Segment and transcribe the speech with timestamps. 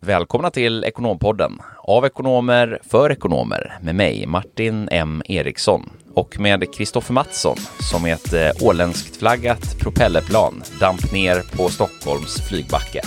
[0.00, 7.14] Välkomna till Ekonompodden av ekonomer för ekonomer med mig Martin M Eriksson och med Kristoffer
[7.14, 7.56] Mattsson
[7.90, 13.00] som är ett eh, åländskt flaggat propellerplan damp ner på Stockholms flygbacke.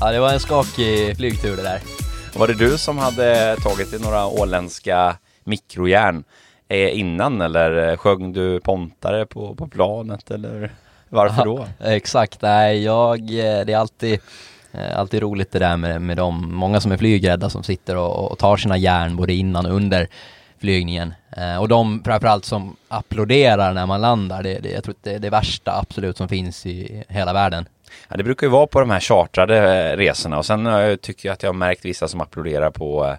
[0.00, 1.93] Ja, det var en skakig flygtur det där.
[2.36, 6.24] Var det du som hade tagit i några åländska mikrojärn
[6.68, 10.72] eh, innan eller eh, sjöng du pontare på, på planet eller
[11.08, 11.66] varför då?
[11.80, 14.20] Exakt, nej jag, eh, det är alltid,
[14.94, 18.38] alltid roligt det där med, med de, många som är flygrädda som sitter och, och
[18.38, 20.08] tar sina järn både innan och under
[20.58, 21.14] flygningen.
[21.60, 25.18] och de framförallt som applåderar när man landar, det, det, jag tror att det är
[25.18, 27.66] det värsta absolut som finns i hela världen.
[28.08, 31.28] Ja, det brukar ju vara på de här chartrade eh, resorna och sen jag tycker
[31.28, 33.16] jag att jag har märkt vissa som applåderar på eh,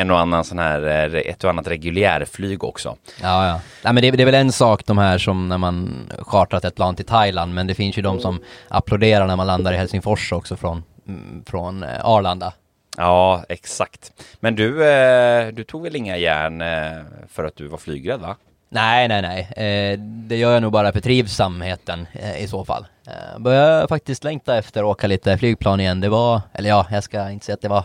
[0.00, 2.96] en och annan sån här, eh, ett och annat reguljärflyg också.
[3.22, 3.60] Ja, ja.
[3.84, 6.74] Nej, men det, det är väl en sak de här som när man chartrat ett
[6.74, 10.32] plan till Thailand, men det finns ju de som applåderar när man landar i Helsingfors
[10.32, 12.52] också från, mm, från Arlanda.
[12.96, 14.12] Ja, exakt.
[14.40, 14.72] Men du,
[15.52, 16.62] du tog väl inga järn
[17.28, 18.36] för att du var flygrädd va?
[18.74, 19.40] Nej, nej, nej.
[19.56, 22.86] Eh, det gör jag nog bara för trivsamheten eh, i så fall.
[23.06, 26.00] Eh, börjar faktiskt längta efter att åka lite flygplan igen.
[26.00, 27.84] Det var, eller ja, jag ska inte säga att det var,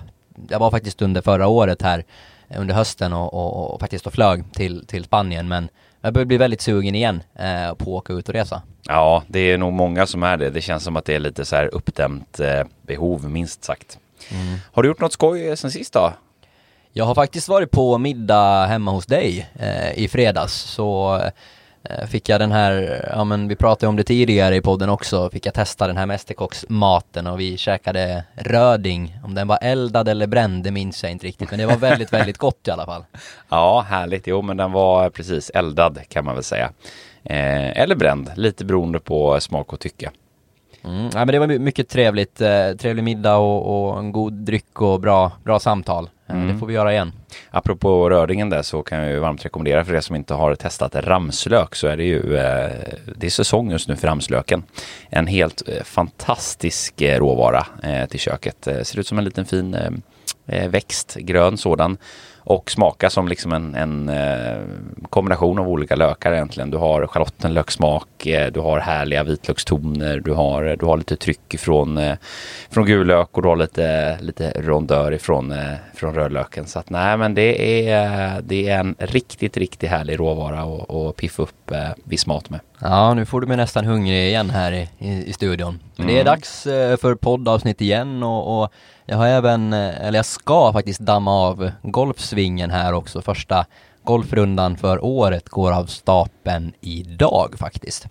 [0.49, 2.03] jag var faktiskt under förra året här
[2.49, 5.69] eh, under hösten och, och, och faktiskt och flög till, till Spanien, men
[6.01, 8.61] jag börjar bli väldigt sugen igen eh, på att åka ut och resa.
[8.87, 10.49] Ja, det är nog många som är det.
[10.49, 13.99] Det känns som att det är lite så här uppdämt eh, behov, minst sagt.
[14.31, 14.57] Mm.
[14.71, 16.13] Har du gjort något skoj sen sist då?
[16.97, 21.21] Jag har faktiskt varit på middag hemma hos dig eh, i fredags, så
[21.83, 25.29] eh, fick jag den här, ja men vi pratade om det tidigare i podden också,
[25.29, 29.19] fick jag testa den här mästerkocksmaten och vi käkade röding.
[29.23, 32.13] Om den var eldad eller bränd, det minns jag inte riktigt, men det var väldigt,
[32.13, 33.03] väldigt gott i alla fall.
[33.49, 34.27] Ja, härligt.
[34.27, 36.71] Jo, men den var precis eldad kan man väl säga.
[37.23, 40.11] Eh, eller bränd, lite beroende på smak och tycke.
[40.83, 44.81] Mm, ja, men det var mycket trevligt, eh, trevlig middag och, och, en god dryck
[44.81, 46.09] och bra, bra samtal.
[46.27, 46.47] Eh, mm.
[46.47, 47.11] Det får vi göra igen.
[47.49, 50.95] Apropå röringen där så kan jag ju varmt rekommendera för er som inte har testat
[50.95, 52.71] ramslök så är det ju eh,
[53.15, 54.63] det är säsong just nu för ramslöken.
[55.09, 57.65] En helt eh, fantastisk råvara
[58.09, 58.67] till köket.
[58.83, 59.77] ser ut som en liten fin
[60.45, 61.97] växt, grön sådan
[62.47, 64.57] och smaka som liksom en, en eh,
[65.09, 66.71] kombination av olika lökar egentligen.
[66.71, 71.97] Du har schalottenlökssmak, eh, du har härliga vitlökstoner, du har, du har lite tryck ifrån,
[71.97, 72.15] eh,
[72.69, 75.53] från gul lök och du har lite, lite rondör ifrån
[75.93, 76.65] från rödlöken.
[76.65, 81.43] Så att nej men det är, det är en riktigt, riktigt härlig råvara att piffa
[81.43, 81.71] upp
[82.03, 82.59] viss mat med.
[82.79, 85.79] Ja, nu får du mig nästan hungrig igen här i, i, i studion.
[85.97, 86.07] Mm.
[86.07, 86.25] Det är mm.
[86.25, 86.63] dags
[87.01, 88.71] för poddavsnitt igen och, och
[89.09, 93.21] jag har även, eller jag ska faktiskt damma av golfsvingen här också.
[93.21, 93.65] Första
[94.03, 98.07] golfrundan för året går av stapeln idag faktiskt.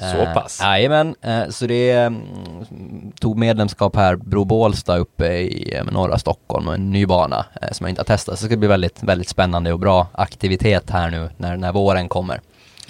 [0.00, 0.60] Så eh, pass?
[0.62, 6.68] Jajamän, eh, så det mm, tog medlemskap här, Bro Bålsta uppe i eh, norra Stockholm
[6.68, 8.38] och en ny bana som jag inte har testat.
[8.38, 12.08] Så det ska bli väldigt, väldigt spännande och bra aktivitet här nu när, när våren
[12.08, 12.40] kommer.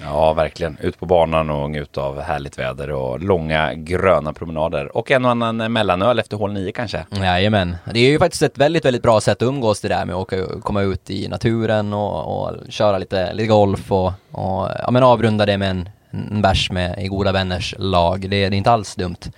[0.03, 0.77] Ja, verkligen.
[0.81, 4.97] Ut på banan och njuta av härligt väder och långa gröna promenader.
[4.97, 7.05] Och en och annan mellanöl efter hål 9 kanske.
[7.09, 7.75] Jajamän.
[7.93, 10.21] Det är ju faktiskt ett väldigt, väldigt bra sätt att umgås det där med att
[10.21, 15.03] åka, komma ut i naturen och, och köra lite, lite golf och, och ja, men
[15.03, 18.21] avrunda det med en, en bärs med i goda vänners lag.
[18.21, 19.31] Det, det är inte alls dumt.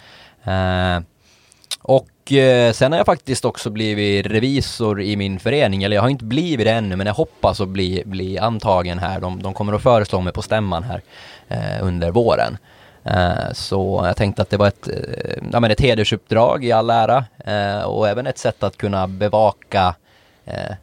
[0.47, 1.03] Uh,
[1.86, 6.10] och eh, sen har jag faktiskt också blivit revisor i min förening, eller jag har
[6.10, 9.20] inte blivit det ännu, men jag hoppas att bli, bli antagen här.
[9.20, 11.02] De, de kommer att föreslå mig på stämman här
[11.48, 12.58] eh, under våren.
[13.04, 16.90] Eh, så jag tänkte att det var ett, eh, ja, men ett hedersuppdrag i all
[16.90, 19.96] ära eh, och även ett sätt att kunna bevaka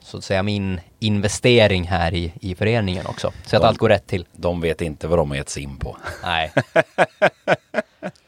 [0.00, 3.32] så att säga min investering här i, i föreningen också.
[3.46, 4.26] Så att de, allt går rätt till.
[4.32, 5.96] De vet inte vad de har gett sig in på.
[6.24, 6.52] Nej.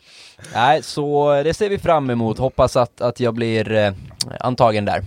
[0.55, 2.39] Nej, så det ser vi fram emot.
[2.39, 3.93] Hoppas att, att jag blir eh,
[4.41, 5.05] antagen där.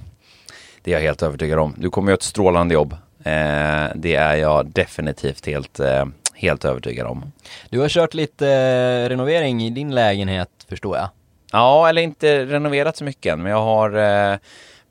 [0.82, 1.76] Det är jag helt övertygad om.
[1.78, 2.94] Du kommer göra ett strålande jobb.
[3.24, 7.32] Eh, det är jag definitivt helt, eh, helt övertygad om.
[7.70, 11.10] Du har kört lite eh, renovering i din lägenhet förstår jag.
[11.52, 13.98] Ja, eller inte renoverat så mycket än, men jag har
[14.32, 14.38] eh,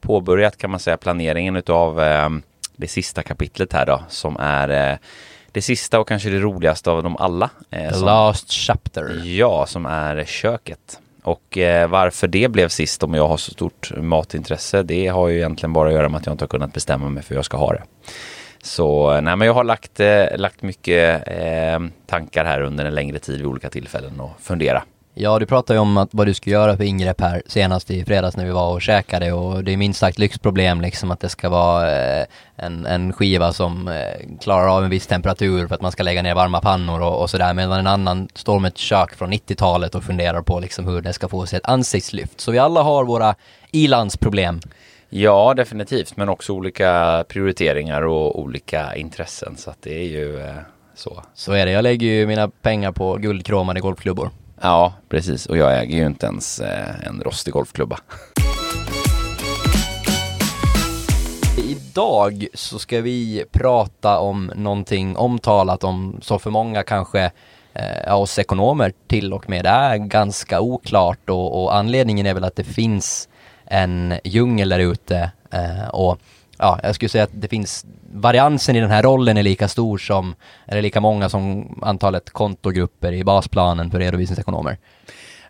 [0.00, 2.28] påbörjat kan man säga planeringen utav eh,
[2.76, 4.98] det sista kapitlet här då, som är
[5.54, 7.50] det sista och kanske det roligaste av dem alla.
[7.70, 9.22] Eh, The som, last chapter.
[9.24, 11.00] Ja, som är köket.
[11.22, 15.36] Och eh, varför det blev sist om jag har så stort matintresse, det har ju
[15.36, 17.44] egentligen bara att göra med att jag inte har kunnat bestämma mig för hur jag
[17.44, 17.82] ska ha det.
[18.62, 23.18] Så nej, men jag har lagt, eh, lagt mycket eh, tankar här under en längre
[23.18, 24.82] tid vid olika tillfällen och fundera.
[25.16, 28.04] Ja, du pratade ju om att, vad du skulle göra för ingrepp här senast i
[28.04, 31.28] fredags när vi var och käkade och det är minst sagt lyxproblem liksom att det
[31.28, 32.26] ska vara eh,
[32.56, 36.22] en, en skiva som eh, klarar av en viss temperatur för att man ska lägga
[36.22, 39.94] ner varma pannor och, och sådär medan en annan står med ett kök från 90-talet
[39.94, 42.40] och funderar på liksom hur det ska få sig ett ansiktslyft.
[42.40, 43.34] Så vi alla har våra
[43.70, 44.60] ilandsproblem.
[45.08, 50.54] Ja, definitivt, men också olika prioriteringar och olika intressen så att det är ju eh,
[50.94, 51.22] så.
[51.34, 51.72] Så är det.
[51.72, 54.30] Jag lägger ju mina pengar på guldkromade golfklubbor.
[54.64, 55.46] Ja, precis.
[55.46, 57.98] Och jag äger ju inte ens eh, en rostig golfklubba.
[61.58, 67.30] Idag så ska vi prata om någonting omtalat om, så för många kanske
[67.72, 72.44] eh, oss ekonomer till och med det är ganska oklart och, och anledningen är väl
[72.44, 73.28] att det finns
[73.64, 76.18] en djungel där ute eh, och
[76.58, 79.98] ja, jag skulle säga att det finns variansen i den här rollen är lika stor
[79.98, 80.34] som,
[80.66, 84.78] eller lika många som antalet kontogrupper i basplanen för redovisningsekonomer.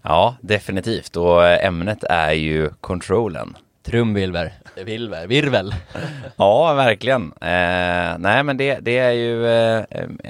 [0.03, 1.17] Ja, definitivt.
[1.17, 3.57] Och ämnet är ju kontrollen.
[3.87, 4.51] Trumvirvel,
[4.85, 5.75] virvel, virvel.
[6.37, 7.33] ja, verkligen.
[7.41, 9.85] Eh, nej, men det, det är ju eh,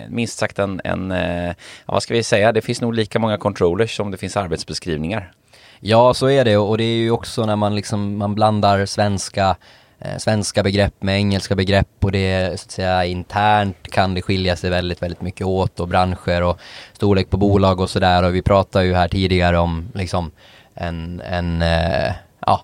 [0.09, 1.55] minst sagt en, en eh,
[1.87, 5.32] vad ska vi säga, det finns nog lika många controllers som det finns arbetsbeskrivningar.
[5.81, 9.49] Ja, så är det och det är ju också när man liksom, man blandar svenska
[9.49, 9.56] eh,
[10.05, 14.56] Eh, svenska begrepp med engelska begrepp och det så att säga internt kan det skilja
[14.56, 16.59] sig väldigt, väldigt mycket åt och branscher och
[16.93, 18.23] storlek på bolag och sådär.
[18.23, 20.31] Och vi pratade ju här tidigare om liksom
[20.75, 22.12] en, en eh,
[22.47, 22.62] ja,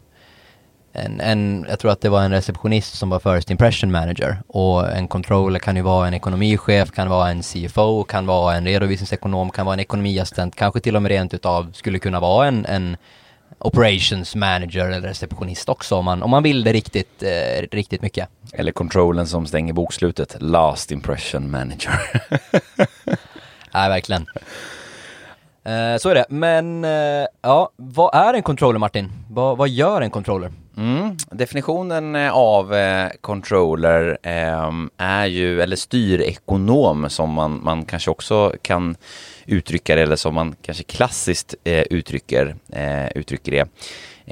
[0.93, 4.43] en, en, jag tror att det var en receptionist som var first impression manager.
[4.47, 8.65] Och en controller kan ju vara en ekonomichef, kan vara en CFO, kan vara en
[8.65, 12.67] redovisningsekonom, kan vara en ekonomiassistent, kanske till och med rent utav skulle kunna vara en,
[12.67, 12.97] en
[13.61, 18.29] operations manager eller receptionist också om man, om man vill det riktigt, eh, riktigt mycket.
[18.53, 21.93] Eller controllen som stänger bokslutet, last impression manager.
[23.75, 24.27] Nej, verkligen.
[25.65, 29.13] Eh, så är det, men eh, ja, vad är en controller Martin?
[29.33, 30.53] Va, vad gör en controller?
[30.77, 31.17] Mm.
[31.31, 38.55] Definitionen eh, av eh, controller eh, är ju, eller styrekonom som man, man kanske också
[38.63, 38.97] kan
[39.47, 43.61] uttrycka det, eller som man kanske klassiskt eh, uttrycker, eh, uttrycker det,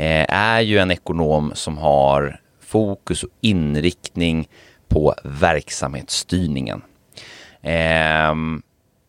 [0.02, 4.48] eh, är ju en ekonom som har fokus och inriktning
[4.88, 6.82] på verksamhetsstyrningen.
[7.62, 8.62] Ehm,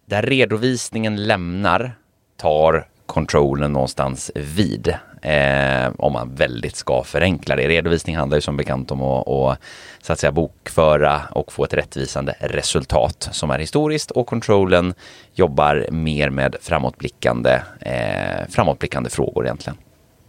[0.05, 1.95] där redovisningen lämnar
[2.37, 4.95] tar kontrollen någonstans vid.
[5.21, 7.67] Eh, om man väldigt ska förenkla det.
[7.67, 9.55] Redovisning handlar ju som bekant om att, och,
[10.01, 14.93] så att säga, bokföra och få ett rättvisande resultat som är historiskt och kontrollen
[15.33, 19.77] jobbar mer med framåtblickande, eh, framåtblickande frågor egentligen.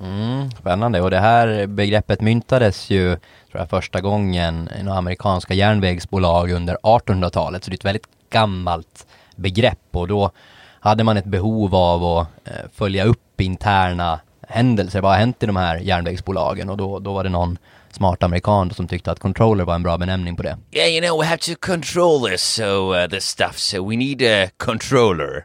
[0.00, 3.16] Mm, spännande och det här begreppet myntades ju
[3.50, 8.08] tror jag, första gången i några amerikanska järnvägsbolag under 1800-talet så det är ett väldigt
[8.30, 9.06] gammalt
[9.36, 10.30] begrepp och då
[10.80, 15.46] hade man ett behov av att eh, följa upp interna händelser, vad har hänt i
[15.46, 17.58] de här järnvägsbolagen och då, då var det någon
[17.90, 20.58] smart amerikan som tyckte att controller var en bra benämning på det.
[20.72, 24.22] Yeah, you know, we have to control this, so uh, this stuff, so we need
[24.22, 25.44] a controller.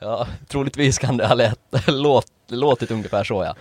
[0.00, 3.54] Ja, troligtvis kan det ha lät, låt, låtit ungefär så ja.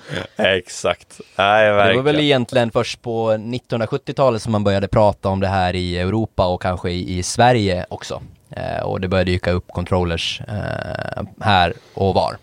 [0.45, 1.21] Exakt.
[1.36, 1.98] Nej, verkligen.
[1.98, 5.98] Det var väl egentligen först på 1970-talet som man började prata om det här i
[5.98, 8.21] Europa och kanske i, i Sverige också.
[8.49, 12.37] Eh, och det började dyka upp controllers eh, här och var.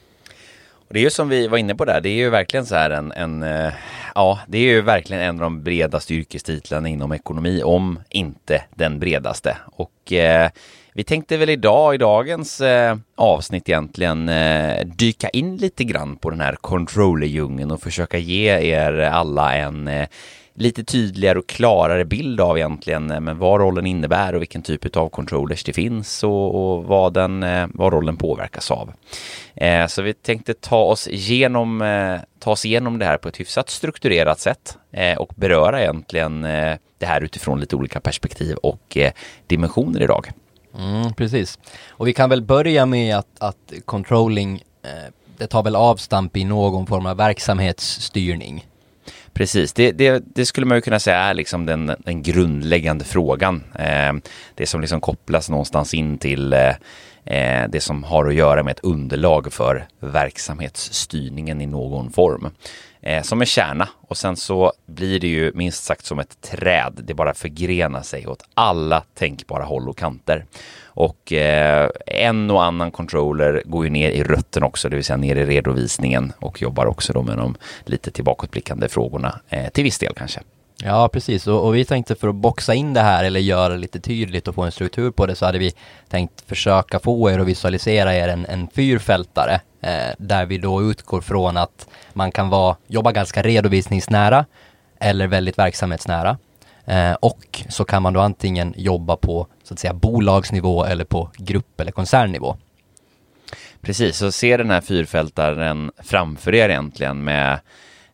[0.88, 2.74] Och det är ju som vi var inne på där, det är ju verkligen så
[2.74, 3.72] här en, en eh,
[4.14, 8.98] ja, det är ju verkligen en av de bredaste yrkestitlarna inom ekonomi, om inte den
[8.98, 9.56] bredaste.
[9.64, 10.50] Och eh,
[10.92, 16.30] vi tänkte väl idag, i dagens eh, avsnitt egentligen, eh, dyka in lite grann på
[16.30, 20.08] den här controllerdjungeln och försöka ge er alla en eh,
[20.56, 24.96] lite tydligare och klarare bild av egentligen eh, men vad rollen innebär och vilken typ
[24.96, 28.92] av controllers det finns och, och vad, den, eh, vad rollen påverkas av.
[29.54, 33.40] Eh, så vi tänkte ta oss igenom, eh, ta oss igenom det här på ett
[33.40, 38.96] hyfsat strukturerat sätt eh, och beröra egentligen eh, det här utifrån lite olika perspektiv och
[39.46, 40.32] dimensioner idag.
[40.78, 41.58] Mm, precis.
[41.88, 44.62] Och vi kan väl börja med att, att controlling,
[45.38, 48.64] det tar väl avstamp i någon form av verksamhetsstyrning.
[49.36, 53.64] Precis, det, det, det, skulle man ju kunna säga är liksom den, den grundläggande frågan.
[53.78, 54.12] Eh,
[54.54, 56.68] det som liksom kopplas någonstans in till eh,
[57.24, 62.50] eh det som har att göra med ett underlag för verksamhetsstyrningen i någon form.
[63.06, 67.00] Eh, som en kärna och sen så blir det ju minst sagt som ett träd.
[67.04, 70.44] Det bara förgrenar sig åt alla tänkbara håll och kanter.
[70.84, 75.16] Och eh, en och annan controller går ju ner i rötten också, det vill säga
[75.16, 79.98] ner i redovisningen och jobbar också då med de lite tillbakablickande frågorna, eh, till viss
[79.98, 80.40] del kanske.
[80.84, 81.46] Ja, precis.
[81.46, 84.48] Och, och, vi tänkte för att boxa in det här eller göra det lite tydligt
[84.48, 85.72] och få en struktur på det så hade vi
[86.08, 91.20] tänkt försöka få er att visualisera er en, en fyrfältare Eh, där vi då utgår
[91.20, 94.44] från att man kan vara, jobba ganska redovisningsnära
[95.00, 96.38] eller väldigt verksamhetsnära.
[96.84, 101.30] Eh, och så kan man då antingen jobba på så att säga bolagsnivå eller på
[101.36, 102.56] grupp eller koncernnivå.
[103.80, 107.60] Precis, så se den här fyrfältaren framför er egentligen med,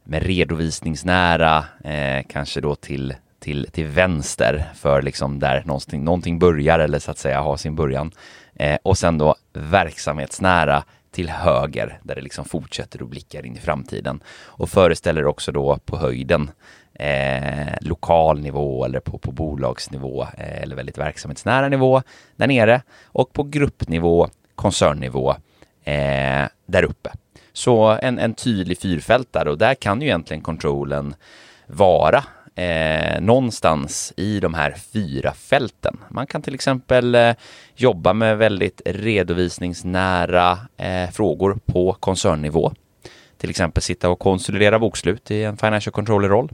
[0.04, 6.78] med redovisningsnära, eh, kanske då till, till, till vänster för liksom där någonting, någonting börjar
[6.78, 8.12] eller så att säga har sin början.
[8.54, 13.60] Eh, och sen då verksamhetsnära till höger där det liksom fortsätter och blickar in i
[13.60, 14.22] framtiden.
[14.46, 16.50] Och föreställer också då på höjden
[16.94, 22.02] eh, lokal nivå eller på, på bolagsnivå eh, eller väldigt verksamhetsnära nivå
[22.36, 25.30] där nere och på gruppnivå, koncernnivå
[25.84, 27.10] eh, där uppe.
[27.52, 31.14] Så en, en tydlig fyrfältare och där kan ju egentligen kontrollen
[31.66, 35.98] vara eh, någonstans i de här fyra fälten.
[36.08, 37.34] Man kan till exempel eh,
[37.76, 42.72] jobba med väldigt redovisningsnära eh, frågor på koncernnivå.
[43.38, 46.50] Till exempel sitta och konsolidera bokslut i en financial controller-roll.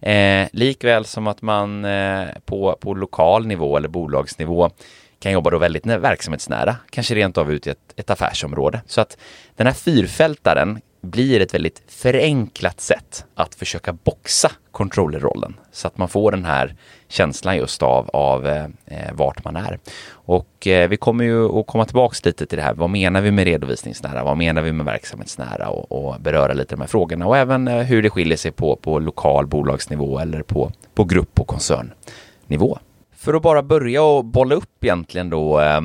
[0.00, 4.70] Eh, likväl som att man eh, på, på lokal nivå eller bolagsnivå
[5.18, 8.82] kan jobba då väldigt verksamhetsnära, kanske rent av ut i ett, ett affärsområde.
[8.86, 9.18] Så att
[9.56, 16.08] den här fyrfältaren blir ett väldigt förenklat sätt att försöka boxa controllerrollen så att man
[16.08, 16.74] får den här
[17.08, 19.78] känslan just av, av eh, eh, vart man är.
[20.10, 22.74] Och eh, vi kommer ju att komma tillbaks lite till det här.
[22.74, 24.24] Vad menar vi med redovisningsnära?
[24.24, 25.68] Vad menar vi med verksamhetsnära?
[25.68, 28.76] Och, och beröra lite de här frågorna och även eh, hur det skiljer sig på,
[28.76, 32.78] på lokal bolagsnivå eller på, på grupp och koncernnivå.
[33.16, 35.80] För att bara börja och bolla upp egentligen då eh,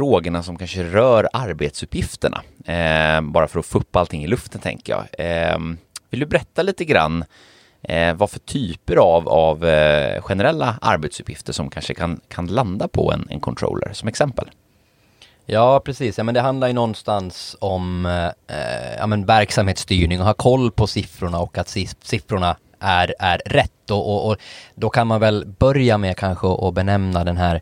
[0.00, 2.42] frågorna som kanske rör arbetsuppgifterna.
[2.64, 5.06] Eh, bara för att få upp allting i luften tänker jag.
[5.18, 5.58] Eh,
[6.10, 7.24] vill du berätta lite grann
[7.82, 13.12] eh, vad för typer av, av eh, generella arbetsuppgifter som kanske kan, kan landa på
[13.12, 14.50] en, en controller som exempel?
[15.46, 16.18] Ja, precis.
[16.18, 18.06] Ja, men det handlar ju någonstans om
[18.46, 21.68] eh, ja, men verksamhetsstyrning och ha koll på siffrorna och att
[22.02, 23.90] siffrorna är, är rätt.
[23.90, 24.36] Och, och, och
[24.74, 27.60] då kan man väl börja med kanske att benämna den här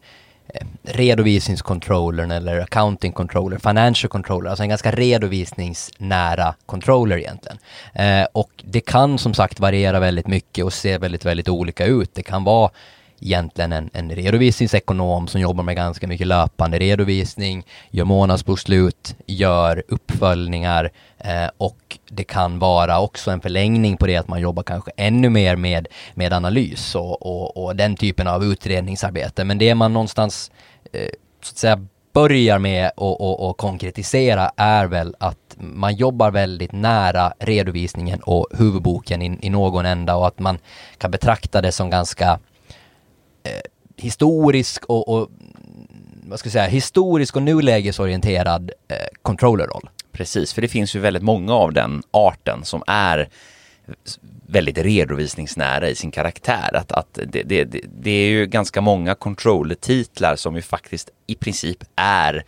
[0.55, 7.59] Eh, redovisningscontrollern eller accounting controller, financial controller, alltså en ganska redovisningsnära controller egentligen.
[7.95, 12.15] Eh, och det kan som sagt variera väldigt mycket och se väldigt, väldigt olika ut.
[12.15, 12.71] Det kan vara
[13.21, 20.91] egentligen en, en redovisningsekonom som jobbar med ganska mycket löpande redovisning, gör månadsbokslut, gör uppföljningar
[21.19, 25.31] eh, och det kan vara också en förlängning på det att man jobbar kanske ännu
[25.31, 29.45] mer med, med analys och, och, och den typen av utredningsarbete.
[29.45, 30.51] Men det man någonstans
[30.93, 31.09] eh,
[31.43, 36.73] så att säga börjar med och, och, och, konkretisera är väl att man jobbar väldigt
[36.73, 40.59] nära redovisningen och huvudboken i, i någon ända och att man
[40.99, 42.39] kan betrakta det som ganska
[43.49, 43.61] eh,
[43.97, 45.31] historisk och, och,
[46.23, 49.89] vad ska jag säga, historisk och nulägesorienterad eh, controllerroll.
[50.13, 53.29] Precis, för det finns ju väldigt många av den arten som är
[54.47, 56.77] väldigt redovisningsnära i sin karaktär.
[56.77, 57.65] Att, att det, det,
[58.03, 62.45] det är ju ganska många controller-titlar som ju faktiskt i princip är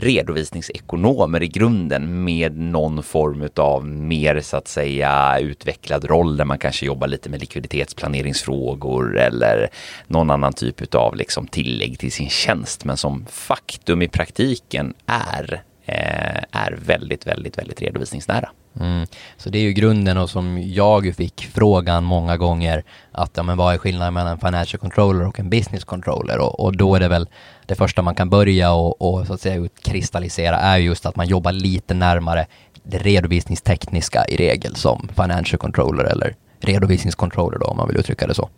[0.00, 6.58] redovisningsekonomer i grunden med någon form av mer så att säga utvecklad roll där man
[6.58, 9.68] kanske jobbar lite med likviditetsplaneringsfrågor eller
[10.06, 15.62] någon annan typ av liksom tillägg till sin tjänst men som faktum i praktiken är
[15.86, 18.50] eh, är väldigt, väldigt, väldigt redovisningsnära.
[18.80, 19.06] Mm.
[19.36, 23.56] Så det är ju grunden och som jag fick frågan många gånger att ja, men
[23.56, 27.00] vad är skillnaden mellan en financial controller och en business controller och, och då är
[27.00, 27.28] det väl
[27.66, 31.26] det första man kan börja och, och så att säga utkristallisera är just att man
[31.26, 32.46] jobbar lite närmare
[32.82, 38.34] det redovisningstekniska i regel som financial controller eller redovisningscontroller då om man vill uttrycka det
[38.34, 38.48] så.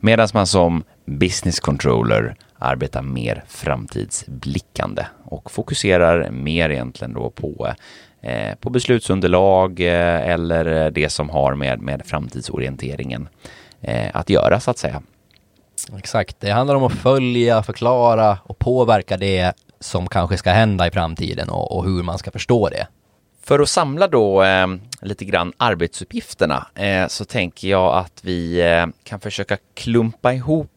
[0.00, 7.74] Medan man som business controller arbetar mer framtidsblickande och fokuserar mer egentligen då på Eh,
[8.60, 13.28] på beslutsunderlag eh, eller det som har med, med framtidsorienteringen
[13.80, 15.02] eh, att göra så att säga.
[15.98, 20.90] Exakt, det handlar om att följa, förklara och påverka det som kanske ska hända i
[20.90, 22.86] framtiden och, och hur man ska förstå det.
[23.42, 24.66] För att samla då eh,
[25.00, 30.70] lite grann arbetsuppgifterna eh, så tänker jag att vi eh, kan försöka klumpa ihop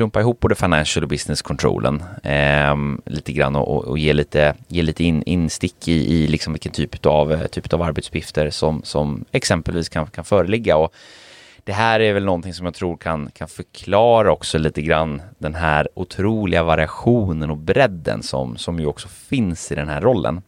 [0.00, 4.82] klumpa ihop både financial och business controlen eh, lite grann och, och, ge lite, ge
[4.82, 9.88] lite in, instick i, i liksom vilken typ av, typ av arbetsuppgifter som, som exempelvis
[9.88, 10.76] kan, kan föreligga.
[10.76, 10.94] Och
[11.64, 15.54] det här är väl någonting som jag tror kan, kan förklara också lite grann den
[15.54, 20.42] här otroliga variationen och bredden som, som ju också finns i den här rollen.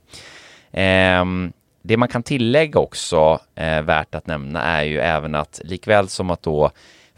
[0.71, 1.25] Eh,
[1.83, 6.31] det man kan tillägga också, eh, värt att nämna, är ju även att likväl som
[6.31, 6.71] att då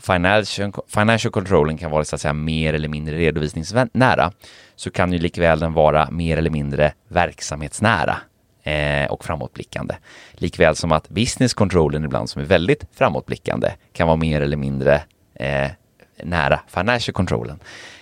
[0.07, 4.33] financial, financial controlling kan vara så att säga mer eller mindre redovisningsnära
[4.77, 8.17] så kan ju likväl den vara mer eller mindre verksamhetsnära
[8.63, 9.95] eh, och framåtblickande.
[10.33, 15.03] Likväl som att business controlling ibland som är väldigt framåtblickande kan vara mer eller mindre
[15.35, 15.71] eh,
[16.23, 17.59] nära financial controllen.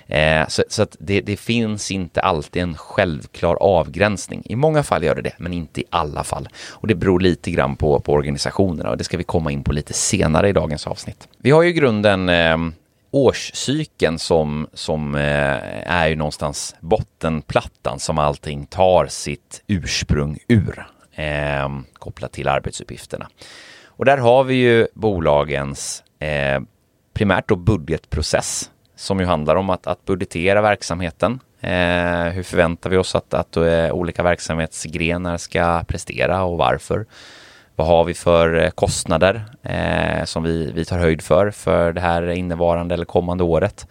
[0.06, 4.42] Eh, så, så att det, det, finns inte alltid en självklar avgränsning.
[4.44, 6.48] I många fall gör det det, men inte i alla fall.
[6.70, 9.72] Och det beror lite grann på, på organisationerna och det ska vi komma in på
[9.72, 11.28] lite senare i dagens avsnitt.
[11.38, 12.56] Vi har ju grunden eh,
[13.10, 21.68] årscykeln som, som eh, är ju någonstans bottenplattan som allting tar sitt ursprung ur eh,
[21.94, 23.28] kopplat till arbetsuppgifterna.
[23.84, 26.60] Och där har vi ju bolagens eh,
[27.14, 28.70] primärt då budgetprocess
[29.02, 31.40] som ju handlar om att, att budgetera verksamheten.
[31.60, 37.06] Eh, hur förväntar vi oss att, att eh, olika verksamhetsgrenar ska prestera och varför?
[37.76, 42.00] Vad har vi för eh, kostnader eh, som vi, vi tar höjd för för det
[42.00, 43.86] här innevarande eller kommande året?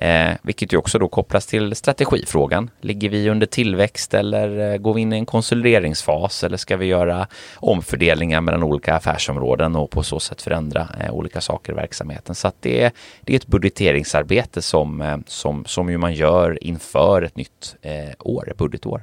[0.00, 2.70] Eh, vilket ju också då kopplas till strategifrågan.
[2.80, 6.86] Ligger vi under tillväxt eller eh, går vi in i en konsolideringsfas eller ska vi
[6.86, 7.26] göra
[7.56, 12.34] omfördelningar mellan olika affärsområden och på så sätt förändra eh, olika saker i verksamheten.
[12.34, 16.64] Så att det, är, det är ett budgeteringsarbete som, eh, som, som ju man gör
[16.64, 19.02] inför ett nytt eh, år, budgetår.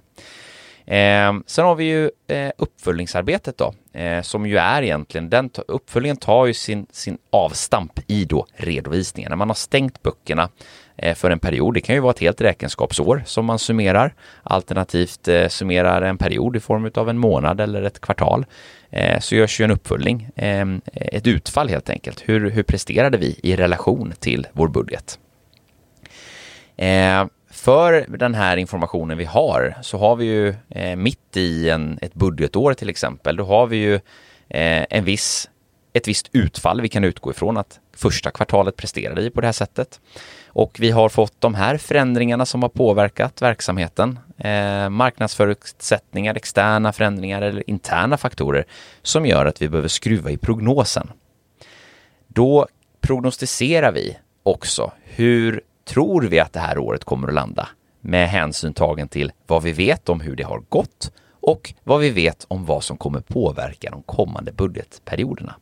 [0.86, 6.18] Eh, sen har vi ju eh, uppföljningsarbetet då, eh, som ju är egentligen, den uppföljningen
[6.18, 9.30] tar ju sin, sin avstamp i då redovisningen.
[9.30, 10.50] När man har stängt böckerna
[10.98, 14.13] Eh, för en period, det kan ju vara ett helt räkenskapsår som man summerar,
[14.44, 18.46] alternativt eh, summerar en period i form av en månad eller ett kvartal,
[18.89, 22.24] eh, så görs ju en uppföljning, ehm, ett utfall helt enkelt.
[22.25, 25.20] Hur, hur presterade vi i relation till vår budget?
[27.58, 32.13] för den här informationen vi har så har vi ju eh, mitt i en, ett
[32.13, 33.94] budgetår till exempel, då har vi ju
[34.50, 35.50] eh, en viss,
[35.98, 39.51] ett visst utfall vi kan utgå ifrån att första kvartalet presterade i på det här
[39.51, 40.00] sättet.
[40.48, 47.42] Och vi har fått de här förändringarna som har påverkat verksamheten, eh, marknadsförutsättningar, externa förändringar
[47.42, 48.66] eller interna faktorer
[49.01, 51.12] som gör att vi behöver skruva i prognosen.
[52.27, 52.68] Då
[53.01, 57.68] prognostiserar vi också hur tror vi att det här året kommer att landa
[58.01, 61.12] med hänsyn tagen till vad vi vet om hur det har gått
[61.48, 65.55] och vad vi vet om vad som kommer påverka de kommande budgetperioderna.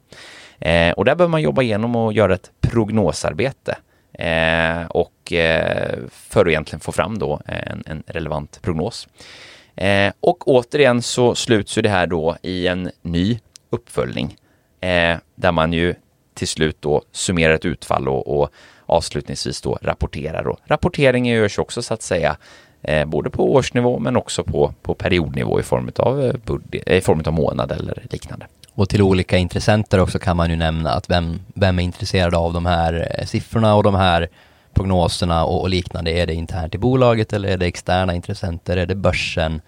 [0.59, 3.77] Eh, och där behöver man jobba igenom och göra ett prognosarbete
[4.13, 9.07] eh, och eh, för att egentligen få fram då en, en relevant prognos.
[9.75, 14.35] Eh, och återigen så sluts ju det här då i en ny uppföljning
[14.81, 15.95] eh, där man ju
[16.33, 18.49] till slut då summerar ett utfall och, och
[18.85, 20.47] avslutningsvis då rapporterar.
[20.47, 22.37] Och rapporteringen görs också så att säga
[22.87, 26.97] eh, både på årsnivå men också på, på periodnivå i form av, eh, budget, eh,
[26.97, 28.47] i form av månad eller liknande.
[28.73, 32.53] Och till olika intressenter också kan man ju nämna att vem, vem är intresserad av
[32.53, 34.27] de här eh, siffrorna och de här
[34.73, 36.11] prognoserna och, och liknande.
[36.11, 38.77] Är det internt i bolaget eller är det externa intressenter?
[38.77, 39.61] Är det börsen?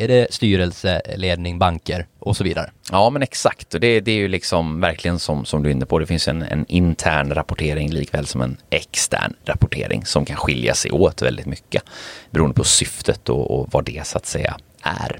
[0.00, 2.70] Är det styrelse, ledning, banker och så vidare?
[2.90, 3.74] Ja, men exakt.
[3.74, 5.98] Och det, det är ju liksom verkligen som, som du är inne på.
[5.98, 10.90] Det finns en, en intern rapportering likväl som en extern rapportering som kan skilja sig
[10.90, 11.82] åt väldigt mycket
[12.30, 15.18] beroende på syftet och, och vad det så att säga är.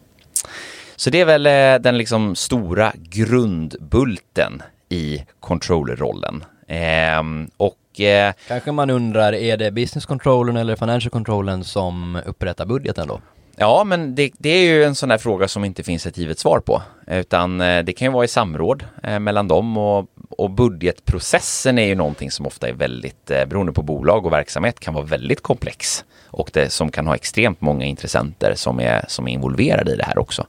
[0.96, 6.44] Så det är väl eh, den liksom stora grundbulten i controllerrollen.
[6.68, 12.66] Ehm, och eh, Kanske man undrar, är det business controllern eller financial controllern som upprättar
[12.66, 13.20] budgeten då?
[13.62, 16.38] Ja, men det, det, är ju en sån där fråga som inte finns ett givet
[16.38, 20.50] svar på, utan eh, det kan ju vara i samråd eh, mellan dem och, och,
[20.50, 24.94] budgetprocessen är ju någonting som ofta är väldigt, eh, beroende på bolag och verksamhet, kan
[24.94, 29.32] vara väldigt komplex och det som kan ha extremt många intressenter som är, som är
[29.32, 30.46] involverade i det här också.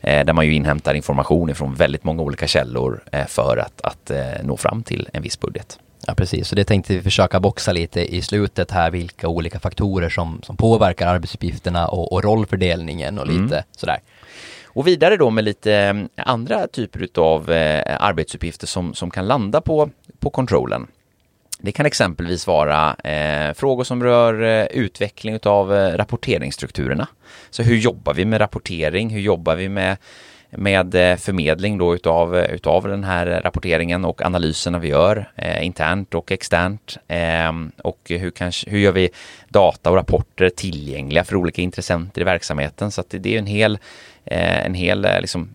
[0.00, 4.10] där man ju inhämtar information från väldigt många olika källor för att, att
[4.42, 5.78] nå fram till en viss budget.
[6.10, 6.48] Ja, precis.
[6.48, 10.56] Så det tänkte vi försöka boxa lite i slutet här, vilka olika faktorer som, som
[10.56, 13.64] påverkar arbetsuppgifterna och, och rollfördelningen och lite mm.
[13.76, 13.98] sådär.
[14.66, 19.60] Och vidare då med lite eh, andra typer av eh, arbetsuppgifter som, som kan landa
[19.60, 20.86] på, på kontrollen.
[21.58, 27.08] Det kan exempelvis vara eh, frågor som rör eh, utveckling av eh, rapporteringsstrukturerna.
[27.50, 29.10] Så hur jobbar vi med rapportering?
[29.10, 29.96] Hur jobbar vi med
[30.50, 35.66] med eh, förmedling då utav, eh, utav den här rapporteringen och analyserna vi gör eh,
[35.66, 36.98] internt och externt.
[37.08, 39.10] Eh, och hur, kanske, hur gör vi
[39.48, 42.90] data och rapporter tillgängliga för olika intressenter i verksamheten?
[42.90, 43.78] Så att det, det är en hel
[44.24, 45.54] Eh, en hel, eh, liksom,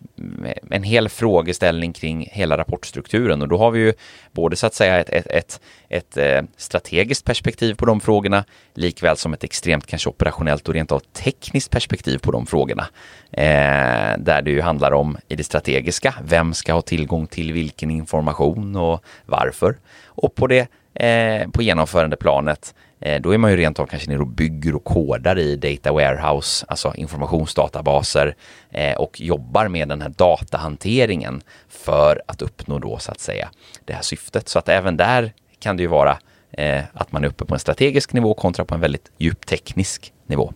[0.70, 3.94] en hel frågeställning kring hela rapportstrukturen och då har vi ju
[4.32, 9.18] både så att säga ett, ett, ett, ett eh, strategiskt perspektiv på de frågorna likväl
[9.18, 12.88] som ett extremt kanske operationellt och rent av tekniskt perspektiv på de frågorna.
[13.32, 17.92] Eh, där det ju handlar om i det strategiska, vem ska ha tillgång till vilken
[17.92, 19.78] information och varför?
[20.06, 24.20] Och på det eh, på genomförandeplanet Eh, då är man ju rent av kanske nere
[24.20, 28.36] och bygger och kodar i data warehouse, alltså informationsdatabaser
[28.72, 33.50] eh, och jobbar med den här datahanteringen för att uppnå då så att säga
[33.86, 34.50] det här syftet.
[34.50, 36.18] Så att även där kan det ju vara
[36.52, 40.14] eh, att man är uppe på en strategisk nivå kontra på en väldigt djup teknisk
[40.28, 40.54] nivå.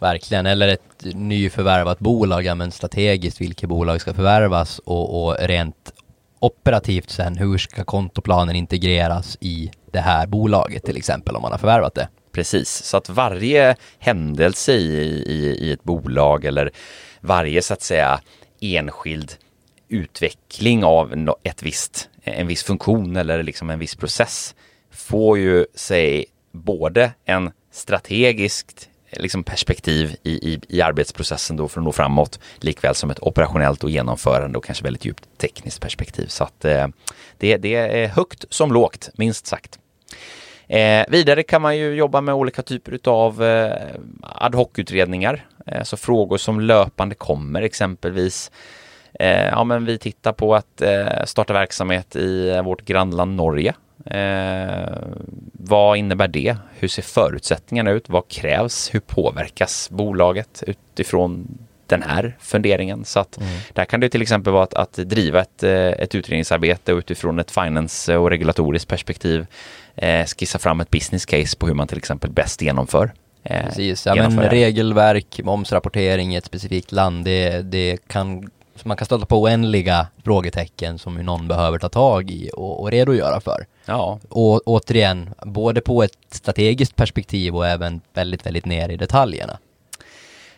[0.00, 5.92] Verkligen, eller ett nyförvärvat bolag, ja men strategiskt vilket bolag ska förvärvas och, och rent
[6.40, 11.58] operativt sen, hur ska kontoplanen integreras i det här bolaget till exempel om man har
[11.58, 12.08] förvärvat det?
[12.32, 16.70] Precis, så att varje händelse i, i, i ett bolag eller
[17.20, 18.20] varje så att säga
[18.60, 19.32] enskild
[19.88, 24.54] utveckling av ett visst, en viss funktion eller liksom en viss process
[24.90, 31.80] får ju sig både en strategiskt Eh, liksom perspektiv i, i, i arbetsprocessen då för
[31.80, 36.26] att nå framåt, likväl som ett operationellt och genomförande och kanske väldigt djupt tekniskt perspektiv.
[36.26, 36.86] Så att eh,
[37.38, 39.78] det, det är högt som lågt, minst sagt.
[40.68, 45.96] Eh, vidare kan man ju jobba med olika typer av eh, ad hoc-utredningar, eh, så
[45.96, 48.50] frågor som löpande kommer exempelvis.
[49.20, 53.74] Eh, ja, men vi tittar på att eh, starta verksamhet i vårt grannland Norge
[54.06, 54.98] Eh,
[55.52, 56.56] vad innebär det?
[56.78, 58.08] Hur ser förutsättningarna ut?
[58.08, 58.94] Vad krävs?
[58.94, 63.04] Hur påverkas bolaget utifrån den här funderingen?
[63.04, 63.58] Så att mm.
[63.72, 67.50] där kan det till exempel vara att, att driva ett, eh, ett utredningsarbete utifrån ett
[67.50, 69.46] finance och regulatoriskt perspektiv
[69.94, 74.06] eh, skissa fram ett business case på hur man till exempel bäst genomför eh, Precis,
[74.06, 79.26] ja, men regelverk, momsrapportering i ett specifikt land, det, det kan så man kan stöta
[79.26, 83.66] på oändliga frågetecken som någon behöver ta tag i och, och redogöra för.
[83.84, 84.20] Ja.
[84.28, 89.58] Och återigen, både på ett strategiskt perspektiv och även väldigt, väldigt ner i detaljerna.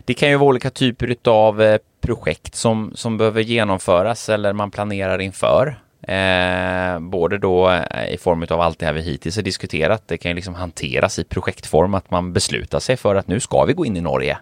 [0.04, 4.70] Det kan ju vara olika typer av eh, projekt som, som behöver genomföras eller man
[4.70, 5.81] planerar inför.
[6.02, 10.02] Eh, både då eh, i form av allt det här vi hittills har diskuterat.
[10.07, 13.64] Det kan ju liksom hanteras i projektform att man beslutar sig för att nu ska
[13.64, 14.38] vi gå in i Norge.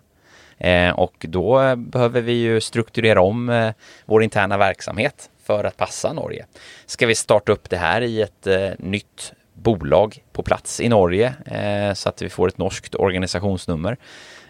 [0.59, 3.73] Eh, och då behöver vi ju strukturera om eh,
[4.05, 6.47] vår interna verksamhet för att passa Norge.
[6.87, 11.35] Ska vi starta upp det här i ett eh, nytt bolag på plats i Norge
[11.95, 13.97] så att vi får ett norskt organisationsnummer?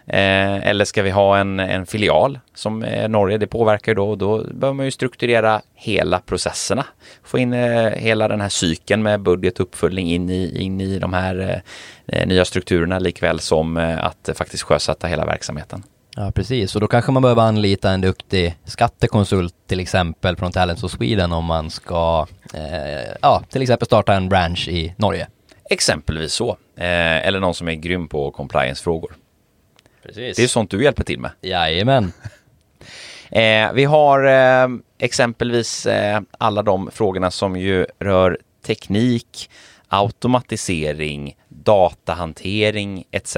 [0.09, 3.37] Eh, eller ska vi ha en, en filial som är Norge?
[3.37, 6.85] Det påverkar då och då behöver man ju strukturera hela processerna.
[7.23, 10.99] Få in eh, hela den här cykeln med budget och uppföljning in i, in i
[10.99, 11.61] de här
[12.25, 15.83] nya strukturerna likväl som att faktiskt sjösätta hela verksamheten.
[16.19, 16.75] Ja, precis.
[16.75, 21.31] Och då kanske man behöver anlita en duktig skattekonsult till exempel från Talents of Sweden
[21.31, 25.27] om man ska, eh, ja, till exempel starta en branch i Norge.
[25.69, 26.49] Exempelvis så.
[26.75, 29.15] Eh, eller någon som är grym på compliance-frågor.
[30.03, 30.37] Precis.
[30.37, 31.31] Det är sånt du hjälper till med.
[31.41, 32.11] Jajamän.
[33.31, 34.67] eh, vi har eh,
[34.99, 39.49] exempelvis eh, alla de frågorna som ju rör teknik,
[39.87, 43.37] automatisering, datahantering etc.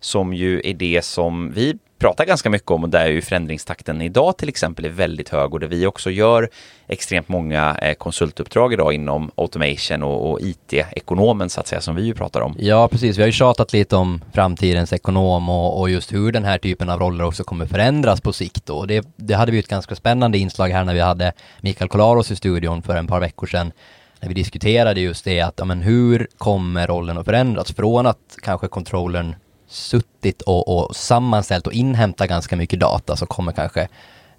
[0.00, 4.36] som ju är det som vi pratar ganska mycket om och där ju förändringstakten idag
[4.36, 6.48] till exempel är väldigt hög och där vi också gör
[6.86, 12.02] extremt många eh, konsultuppdrag idag inom automation och, och IT-ekonomen så att säga som vi
[12.02, 12.56] ju pratar om.
[12.58, 16.44] Ja precis, vi har ju tjatat lite om framtidens ekonom och, och just hur den
[16.44, 19.68] här typen av roller också kommer förändras på sikt och det, det hade vi ett
[19.68, 23.46] ganska spännande inslag här när vi hade Mikael Kolaros i studion för en par veckor
[23.46, 23.72] sedan
[24.20, 27.72] när vi diskuterade just det att, ja, men hur kommer rollen att förändras?
[27.72, 29.34] Från att kanske controllern
[29.68, 33.88] suttit och, och sammanställt och inhämtat ganska mycket data så kommer kanske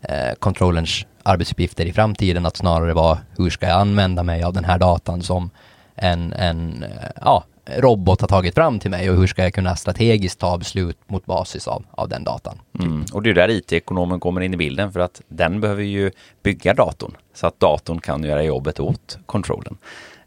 [0.01, 4.65] eh, controllerns arbetsuppgifter i framtiden att snarare vara hur ska jag använda mig av den
[4.65, 5.49] här datan som
[5.95, 6.89] en, en eh,
[7.21, 7.43] ja,
[7.77, 11.25] robot har tagit fram till mig och hur ska jag kunna strategiskt ta beslut mot
[11.25, 12.59] basis av, av den datan.
[12.79, 13.05] Mm.
[13.13, 16.11] Och det är där IT-ekonomen kommer in i bilden för att den behöver ju
[16.43, 19.77] bygga datorn så att datorn kan göra jobbet åt kontrollen.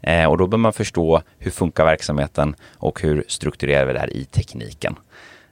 [0.03, 4.13] Eh, och då bör man förstå hur funkar verksamheten och hur strukturerar vi det här
[4.13, 4.95] i tekniken.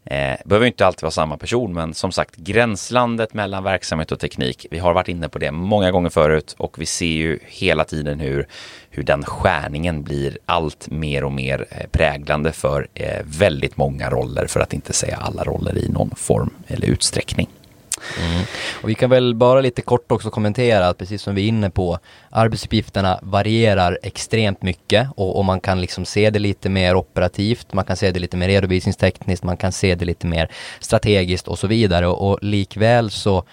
[0.05, 4.65] Eh, behöver inte alltid vara samma person, men som sagt gränslandet mellan verksamhet och teknik.
[4.71, 8.19] Vi har varit inne på det många gånger förut och vi ser ju hela tiden
[8.19, 8.47] hur,
[8.89, 14.47] hur den skärningen blir allt mer och mer eh, präglande för eh, väldigt många roller,
[14.47, 17.47] för att inte säga alla roller i någon form eller utsträckning.
[18.19, 18.43] Mm.
[18.83, 21.69] Och vi kan väl bara lite kort också kommentera att precis som vi är inne
[21.69, 21.99] på,
[22.29, 27.85] arbetsuppgifterna varierar extremt mycket och, och, man kan liksom se det lite mer operativt, man
[27.85, 31.67] kan se det lite mer redovisningstekniskt, man kan se det lite mer strategiskt och så
[31.67, 32.07] vidare.
[32.07, 33.43] Och, och likväl så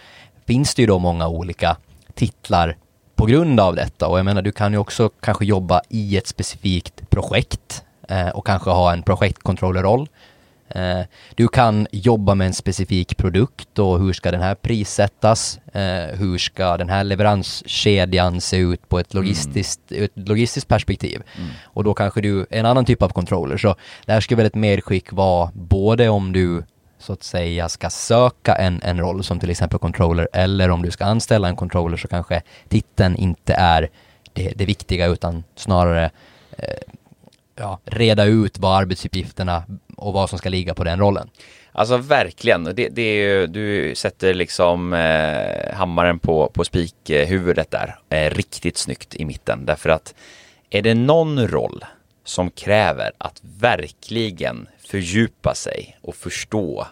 [0.46, 1.76] finns det ju då många olika
[2.14, 2.76] titlar
[3.16, 4.08] på grund av detta.
[4.08, 8.46] Och jag menar du kan ju också kanske jobba i ett specifikt projekt eh, och
[8.46, 10.08] kanske ha en projektcontrollerroll
[11.34, 15.60] du kan jobba med en specifik produkt och hur ska den här prissättas?
[15.72, 20.04] Eh, hur ska den här leveranskedjan se ut på ett logistiskt, mm.
[20.04, 21.22] ett logistiskt perspektiv?
[21.36, 21.50] Mm.
[21.64, 23.56] Och då kanske du, en annan typ av controller.
[23.56, 23.74] Så
[24.06, 26.62] det här skulle väl ett medskick vara både om du
[26.98, 30.90] så att säga ska söka en, en roll som till exempel controller eller om du
[30.90, 33.88] ska anställa en controller så kanske titeln inte är
[34.32, 36.10] det, det viktiga utan snarare
[36.58, 36.94] eh,
[37.58, 39.64] ja, reda ut vad arbetsuppgifterna
[39.96, 41.30] och vad som ska ligga på den rollen.
[41.72, 47.98] Alltså verkligen, det, det är ju, du sätter liksom eh, hammaren på, på spikhuvudet där,
[48.08, 49.66] eh, riktigt snyggt i mitten.
[49.66, 50.14] Därför att
[50.70, 51.84] är det någon roll
[52.24, 56.86] som kräver att verkligen fördjupa sig och förstå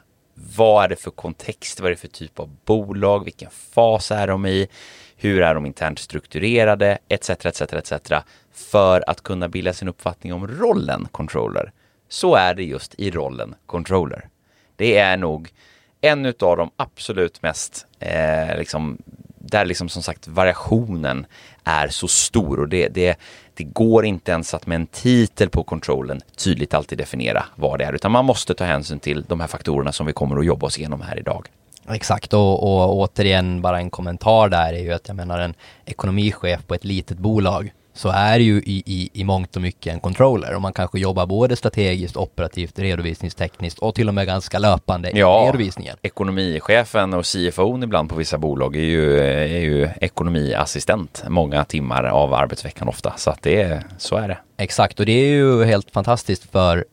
[0.57, 4.27] vad är det för kontext, vad är det för typ av bolag, vilken fas är
[4.27, 4.69] de i,
[5.17, 8.13] hur är de internt strukturerade, etc, etc, etc,
[8.57, 11.73] för att kunna bilda sin uppfattning om rollen controller.
[12.09, 14.29] Så är det just i rollen controller.
[14.77, 15.53] Det är nog
[16.01, 18.99] en av de absolut mest, eh, liksom,
[19.39, 21.27] där liksom som sagt variationen
[21.65, 23.19] är så stor och det, det,
[23.55, 27.85] det går inte ens att med en titel på kontrollen tydligt alltid definiera vad det
[27.85, 30.67] är, utan man måste ta hänsyn till de här faktorerna som vi kommer att jobba
[30.67, 31.49] oss igenom här idag.
[31.89, 36.67] Exakt och, och återigen bara en kommentar där är ju att jag menar en ekonomichef
[36.67, 40.55] på ett litet bolag så är ju i, i, i mångt och mycket en controller
[40.55, 45.45] och man kanske jobbar både strategiskt, operativt, redovisningstekniskt och till och med ganska löpande ja,
[45.45, 45.97] i redovisningen.
[46.03, 52.35] Ekonomichefen och CFO ibland på vissa bolag är ju, är ju ekonomiassistent många timmar av
[52.35, 54.39] arbetsveckan ofta så att det så är det.
[54.57, 56.85] Exakt och det är ju helt fantastiskt för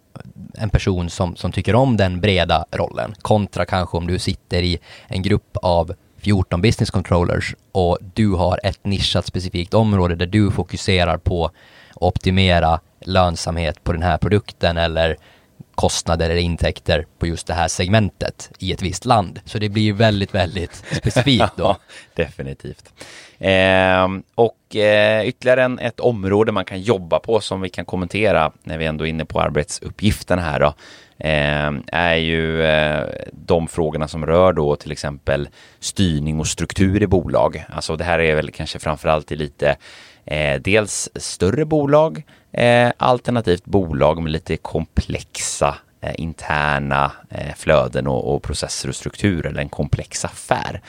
[0.53, 4.79] en person som, som tycker om den breda rollen kontra kanske om du sitter i
[5.07, 10.51] en grupp av 14 business controllers och du har ett nischat specifikt område där du
[10.51, 11.53] fokuserar på att
[11.95, 15.17] optimera lönsamhet på den här produkten eller
[15.75, 19.39] kostnader eller intäkter på just det här segmentet i ett visst land.
[19.45, 21.63] Så det blir väldigt, väldigt specifikt då.
[21.63, 21.77] ja,
[22.13, 22.93] definitivt.
[23.39, 28.51] Eh, och eh, ytterligare en, ett område man kan jobba på som vi kan kommentera
[28.63, 30.73] när vi ändå är inne på arbetsuppgifterna här då
[31.25, 37.07] Ehm, är ju eh, de frågorna som rör då till exempel styrning och struktur i
[37.07, 37.65] bolag.
[37.69, 39.75] Alltså det här är väl kanske framförallt i lite
[40.25, 48.35] eh, dels större bolag eh, alternativt bolag med lite komplexa eh, interna eh, flöden och,
[48.35, 50.81] och, processer och strukturer eller en komplex affär.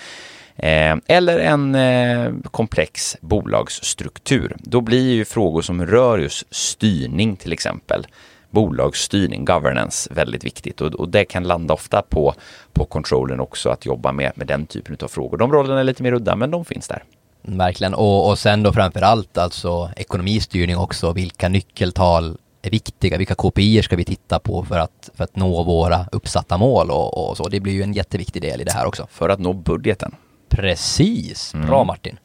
[0.56, 4.56] Eh, eller en eh, komplex bolagsstruktur.
[4.58, 8.06] Då blir ju frågor som rör just styrning till exempel
[8.54, 12.34] bolagsstyrning, governance, väldigt viktigt och, och det kan landa ofta på,
[12.72, 15.38] på controllen också att jobba med, med den typen av frågor.
[15.38, 17.04] De rollerna är lite mer udda, men de finns där.
[17.42, 23.34] Verkligen, och, och sen då framför allt alltså ekonomistyrning också, vilka nyckeltal är viktiga, vilka
[23.34, 27.36] KPI ska vi titta på för att, för att nå våra uppsatta mål och, och
[27.36, 27.48] så.
[27.48, 29.06] Det blir ju en jätteviktig del i det här också.
[29.10, 30.14] För att nå budgeten.
[30.48, 31.86] Precis, bra mm.
[31.86, 32.18] Martin.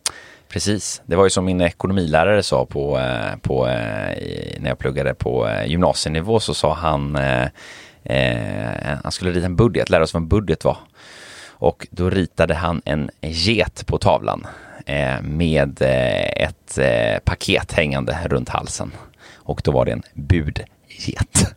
[0.49, 5.13] Precis, det var ju som min ekonomilärare sa på, eh, på, eh, när jag pluggade
[5.13, 7.47] på eh, gymnasienivå så sa han eh,
[9.03, 10.77] han skulle rita en budget, lära oss vad en budget var.
[11.47, 14.47] Och då ritade han en get på tavlan
[14.85, 15.81] eh, med
[16.35, 18.91] ett eh, paket hängande runt halsen.
[19.35, 20.67] Och då var det en budget.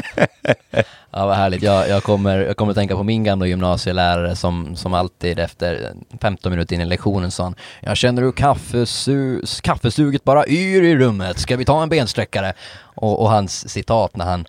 [1.10, 1.62] ja, vad härligt.
[1.62, 5.92] Jag, jag, kommer, jag kommer att tänka på min gamla gymnasielärare som, som alltid efter
[6.20, 10.96] 15 minuter in i lektionen sa han Jag känner hur kaffesu kaffesuget bara yr i
[10.96, 11.38] rummet.
[11.38, 12.52] Ska vi ta en bensträckare?
[12.94, 14.46] Och, och hans citat när han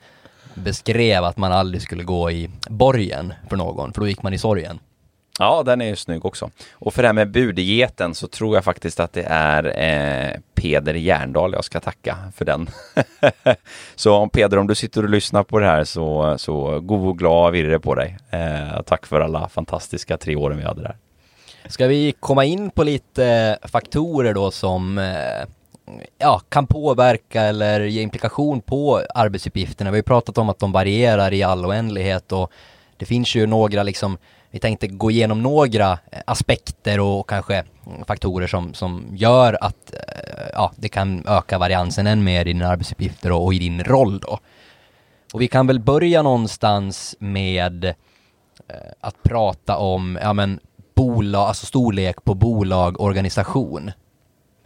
[0.54, 4.38] beskrev att man aldrig skulle gå i borgen för någon, för då gick man i
[4.38, 4.80] sorgen.
[5.40, 6.50] Ja, den är ju snygg också.
[6.74, 10.94] Och för det här med budgeten så tror jag faktiskt att det är eh, Peder
[10.94, 12.70] Järndal jag ska tacka för den.
[13.96, 17.18] så om Peder, om du sitter och lyssnar på det här så, så god och
[17.18, 18.18] glad virre på dig.
[18.30, 20.98] Eh, tack för alla fantastiska tre åren vi hade där.
[21.66, 25.48] Ska vi komma in på lite faktorer då som eh,
[26.18, 29.92] ja, kan påverka eller ge implikation på arbetsuppgifterna?
[29.92, 32.52] Vi har ju pratat om att de varierar i all oändlighet och
[32.98, 34.18] det finns ju några liksom
[34.54, 37.64] vi tänkte gå igenom några eh, aspekter och kanske
[38.08, 42.68] faktorer som, som gör att eh, ja, det kan öka variansen än mer i dina
[42.68, 44.40] arbetsuppgifter och, och i din roll då.
[45.34, 47.94] Och vi kan väl börja någonstans med eh,
[49.00, 50.60] att prata om, ja men,
[50.96, 53.92] bolag, alltså storlek på bolag, organisation.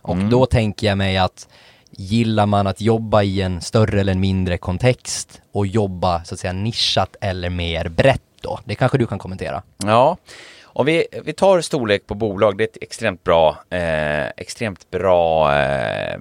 [0.01, 0.29] Och mm.
[0.29, 1.47] då tänker jag mig att
[1.91, 6.39] gillar man att jobba i en större eller en mindre kontext och jobba så att
[6.39, 8.59] säga nischat eller mer brett då?
[8.65, 9.63] Det kanske du kan kommentera?
[9.77, 10.17] Ja,
[10.63, 15.55] om vi, vi tar storlek på bolag, det är ett extremt bra, eh, extremt bra
[15.55, 16.19] eh,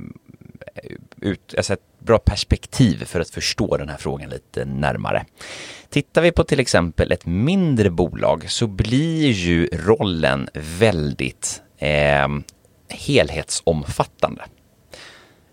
[1.21, 5.25] ut, alltså ett bra perspektiv för att förstå den här frågan lite närmare.
[5.91, 12.29] Tittar vi på till exempel ett mindre bolag så blir ju rollen väldigt eh,
[12.89, 14.43] helhetsomfattande.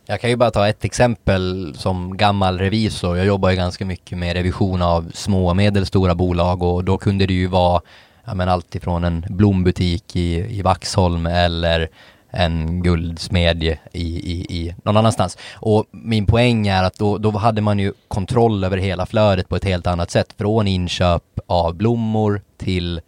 [0.06, 3.18] Jag kan ju bara ta ett exempel som gammal revisor.
[3.18, 7.26] Jag jobbar ju ganska mycket med revision av små och medelstora bolag och då kunde
[7.26, 7.82] det ju vara
[8.26, 11.90] ja, men allt ifrån en blombutik i, i Vaxholm eller
[12.30, 15.38] en guldsmedje i, i, i någon annanstans.
[15.56, 19.56] Och min poäng är att då, då hade man ju kontroll över hela flödet på
[19.56, 20.34] ett helt annat sätt.
[20.38, 23.02] Från inköp av blommor till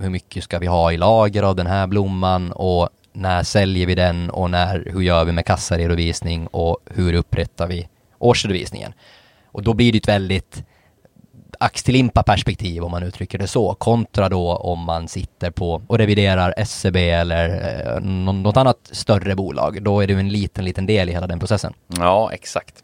[0.00, 3.94] hur mycket ska vi ha i lager av den här blomman och när säljer vi
[3.94, 8.92] den och när, hur gör vi med kassaredovisning och hur upprättar vi årsredovisningen?
[9.46, 10.64] Och då blir det ett väldigt
[11.60, 15.82] ax till limpa perspektiv om man uttrycker det så, kontra då om man sitter på
[15.86, 17.48] och reviderar SCB eller
[17.94, 19.82] eh, något annat större bolag.
[19.82, 21.72] Då är det en liten, liten del i hela den processen.
[21.98, 22.74] Ja, exakt.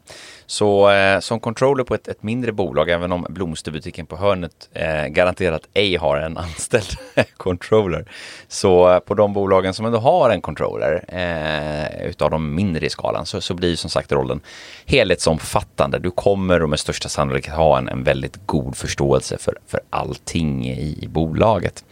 [0.45, 5.05] Så eh, som controller på ett, ett, mindre bolag, även om blomsterbutiken på hörnet eh,
[5.05, 6.97] garanterat ej har en anställd
[7.37, 8.05] controller,
[8.47, 12.89] så eh, på de bolagen som ändå har en controller eh, utav de mindre i
[12.89, 14.41] skalan så, så blir som sagt rollen
[14.85, 15.99] helhetsomfattande.
[15.99, 20.67] Du kommer och med största sannolikhet ha en, en väldigt god förståelse för, för allting
[20.69, 21.85] i, i bolaget.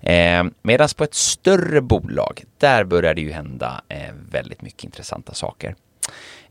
[0.00, 5.34] Eh, Medan på ett större bolag, där börjar det ju hända eh, väldigt mycket intressanta
[5.34, 5.74] saker.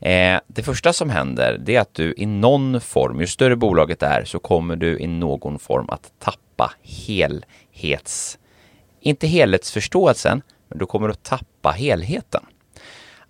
[0.00, 4.02] Eh, det första som händer det är att du i någon form, ju större bolaget
[4.02, 8.38] är, så kommer du i någon form att tappa helhets...
[9.02, 12.42] Inte helhetsförståelsen, men du kommer att tappa helheten.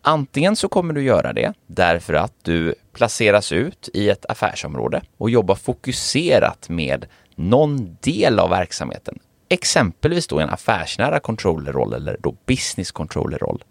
[0.02, 5.30] Antingen så kommer du göra det därför att du placeras ut i ett affärsområde och
[5.30, 9.18] jobbar fokuserat med någon del av verksamheten.
[9.48, 13.64] Exempelvis då en affärsnära controllerroll eller då business controllerroll.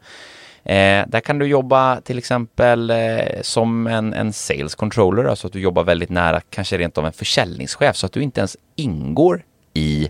[0.64, 5.54] Eh, där kan du jobba till exempel eh, som en, en sales controller, alltså att
[5.54, 9.44] du jobbar väldigt nära, kanske rent av en försäljningschef, så att du inte ens ingår
[9.74, 10.10] i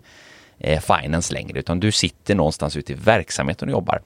[0.59, 4.01] eh, finance längre, utan du sitter någonstans ute i verksamheten och jobbar.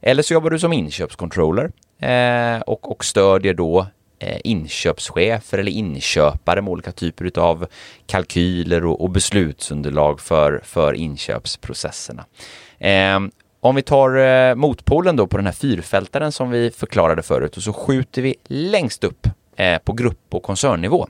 [0.00, 3.86] Eller så jobbar du som inköpscontroller eh, och, och stödjer då
[4.18, 7.66] eh, inköpschefer eller inköpare med olika typer av
[8.06, 12.24] kalkyler och, och beslutsunderlag för, för inköpsprocesserna.
[12.78, 13.30] Ehm,
[13.64, 17.62] om vi tar eh, motpolen då på den här fyrfältaren som vi förklarade förut och
[17.62, 21.06] så skjuter vi längst upp eh, på grupp och koncernnivå.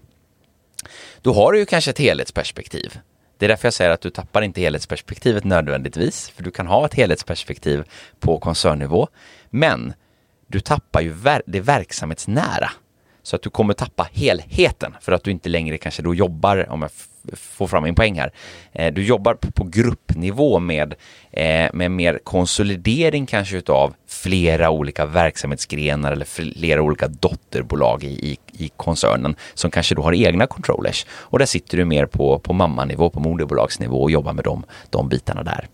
[1.22, 2.98] Då har du ju kanske ett helhetsperspektiv.
[3.38, 6.86] Det är därför jag säger att du tappar inte helhetsperspektivet nödvändigtvis, för du kan ha
[6.86, 7.84] ett helhetsperspektiv
[8.20, 9.08] på koncernnivå.
[9.50, 9.92] Men
[10.46, 12.70] du tappar ju ver det verksamhetsnära.
[13.24, 16.82] Så att du kommer tappa helheten för att du inte längre kanske då jobbar, om
[16.82, 16.90] jag
[17.32, 18.32] får fram min poäng här,
[18.72, 20.94] eh, du jobbar på, på gruppnivå med,
[21.30, 28.38] eh, med mer konsolidering kanske utav flera olika verksamhetsgrenar eller flera olika dotterbolag i, i,
[28.64, 31.06] i koncernen som kanske då har egna controllers.
[31.10, 35.08] Och där sitter du mer på, på mammanivå, på moderbolagsnivå och jobbar med de, de
[35.08, 35.68] bitarna där.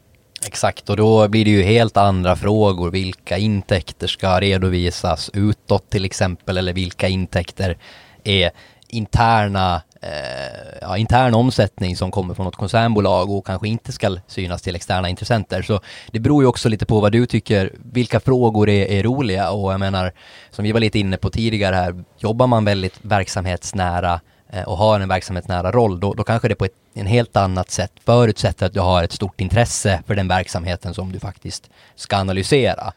[0.47, 2.91] Exakt, och då blir det ju helt andra frågor.
[2.91, 7.79] Vilka intäkter ska redovisas utåt till exempel, eller vilka intäkter
[8.25, 8.51] är
[8.89, 14.63] interna eh, ja, intern omsättning som kommer från något koncernbolag och kanske inte ska synas
[14.63, 15.63] till externa intressenter.
[15.63, 19.51] Så det beror ju också lite på vad du tycker, vilka frågor är, är roliga
[19.51, 20.13] och jag menar,
[20.51, 24.21] som vi var lite inne på tidigare här, jobbar man väldigt verksamhetsnära
[24.53, 27.71] Eh, och har en verksamhetsnära roll, då, då kanske det på ett en helt annat
[27.71, 32.17] sätt förutsätter att du har ett stort intresse för den verksamheten som du faktiskt ska
[32.17, 32.93] analysera.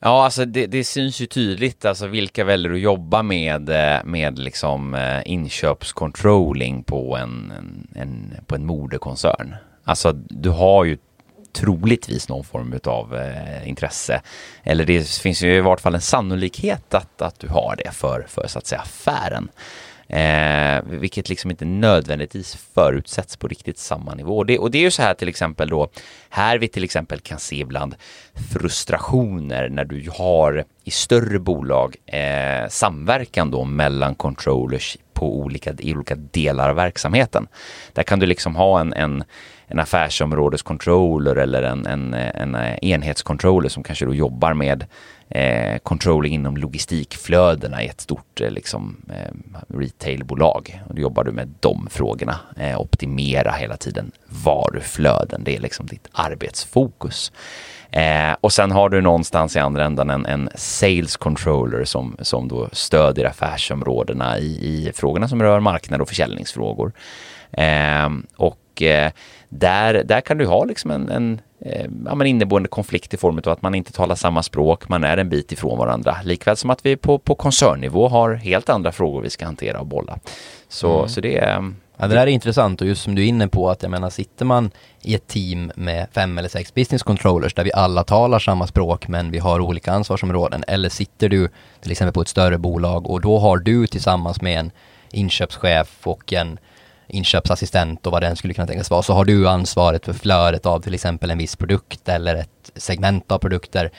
[0.00, 4.38] Ja, alltså det, det, syns ju tydligt alltså vilka väljer att jobba med, eh, med
[4.38, 9.54] liksom eh, inköpscontrolling på en, en, en, på en moderkoncern.
[9.84, 10.98] Alltså du har ju
[11.52, 14.20] troligtvis någon form av eh, intresse.
[14.62, 18.26] Eller det finns ju i vart fall en sannolikhet att, att du har det för,
[18.28, 19.48] för så att säga affären.
[20.08, 24.36] Eh, vilket liksom inte nödvändigtvis förutsätts på riktigt samma nivå.
[24.36, 25.88] Och det, och det är ju så här till exempel då,
[26.28, 27.94] här vi till exempel kan se ibland
[28.52, 35.94] frustrationer när du har i större bolag eh, samverkan då mellan controllers på olika, i
[35.94, 37.46] olika delar av verksamheten.
[37.92, 39.24] Där kan du liksom ha en, en
[39.68, 44.84] en affärsområdescontroller eller en, en, en eh, enhetscontroller som kanske då jobbar med
[45.28, 49.32] eh, controlling inom logistikflödena i ett stort eh, liksom, eh,
[49.78, 50.82] retailbolag.
[50.88, 52.40] Och då jobbar du med de frågorna.
[52.56, 54.12] Eh, optimera hela tiden
[54.44, 55.44] varuflöden.
[55.44, 57.32] Det är liksom ditt arbetsfokus.
[57.90, 62.48] Eh, och sen har du någonstans i andra ändan en, en sales controller som, som
[62.48, 66.92] då stödjer affärsområdena i, i frågorna som rör marknad och försäljningsfrågor.
[67.52, 69.12] Eh, och och eh,
[69.48, 73.38] där, där kan du ha liksom en, en eh, ja, men inneboende konflikt i form
[73.38, 76.16] av att man inte talar samma språk, man är en bit ifrån varandra.
[76.24, 79.86] Likväl som att vi på, på koncernnivå har helt andra frågor vi ska hantera och
[79.86, 80.18] bolla.
[80.68, 81.08] Så, mm.
[81.08, 83.70] så det är Ja, det där är intressant och just som du är inne på
[83.70, 84.70] att jag menar sitter man
[85.02, 89.08] i ett team med fem eller sex business controllers där vi alla talar samma språk
[89.08, 91.48] men vi har olika ansvarsområden eller sitter du
[91.80, 94.70] till exempel på ett större bolag och då har du tillsammans med en
[95.10, 96.58] inköpschef och en
[97.06, 100.80] inköpsassistent och vad den skulle kunna tänkas vara så har du ansvaret för flödet av
[100.80, 103.90] till exempel en viss produkt eller ett segment av produkter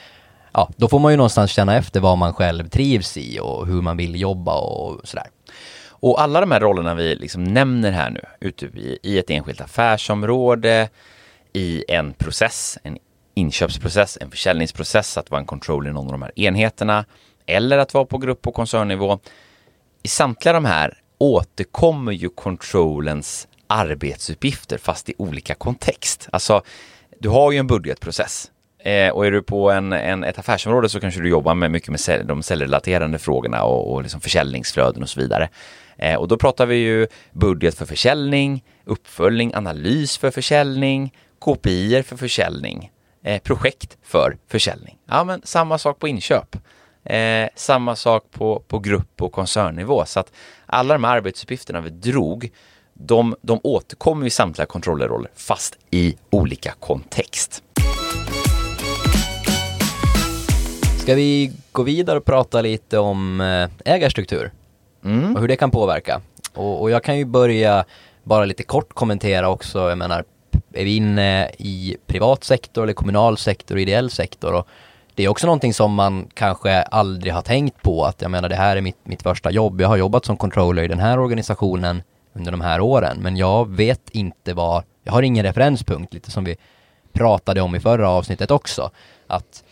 [0.52, 3.82] ja, då får man ju någonstans känna efter vad man själv trivs i och hur
[3.82, 5.26] man vill jobba och sådär.
[6.00, 9.60] Och alla de här rollerna vi liksom nämner här nu, ute i, i ett enskilt
[9.60, 10.88] affärsområde,
[11.52, 12.98] i en process, en
[13.34, 17.04] inköpsprocess, en försäljningsprocess, att vara en control i någon av de här enheterna,
[17.46, 19.18] eller att vara på grupp och koncernnivå.
[20.02, 26.28] I samtliga de här återkommer ju controllens arbetsuppgifter fast i olika kontext.
[26.32, 26.62] Alltså,
[27.18, 28.50] du har ju en budgetprocess
[28.88, 32.08] Eh, och är du på en, en, ett affärsområde så kanske du jobbar med mycket
[32.08, 35.48] med de säljrelaterade frågorna och, och liksom försäljningsflöden och så vidare.
[35.96, 42.16] Eh, och då pratar vi ju budget för försäljning, uppföljning, analys för försäljning, KPI för
[42.16, 42.90] försäljning,
[43.24, 44.98] eh, projekt för försäljning.
[45.08, 46.56] Ja, men samma sak på inköp.
[47.04, 50.04] Eh, samma sak på, på grupp och koncernnivå.
[50.04, 50.32] Så att
[50.66, 52.50] alla de här arbetsuppgifterna vi drog,
[52.92, 57.62] de, de återkommer i samtliga kontrollroller fast i olika kontext.
[60.98, 64.52] Ska vi gå vidare och prata lite om eh, ägarstruktur?
[65.04, 65.34] Mm.
[65.34, 66.20] Och hur det kan påverka.
[66.54, 67.84] Och, och, jag kan ju börja
[68.24, 70.24] bara lite kort kommentera också, jag menar,
[70.72, 74.52] är vi inne i privat sektor eller kommunal sektor och ideell sektor?
[74.54, 74.68] Och
[75.18, 78.56] det är också någonting som man kanske aldrig har tänkt på att jag menar det
[78.56, 79.80] här är mitt, mitt första jobb.
[79.80, 82.02] Jag har jobbat som controller i den här organisationen
[82.32, 86.44] under de här åren men jag vet inte vad, jag har ingen referenspunkt lite som
[86.44, 86.56] vi
[87.12, 88.90] pratade om i förra avsnittet också.
[89.26, 89.64] Att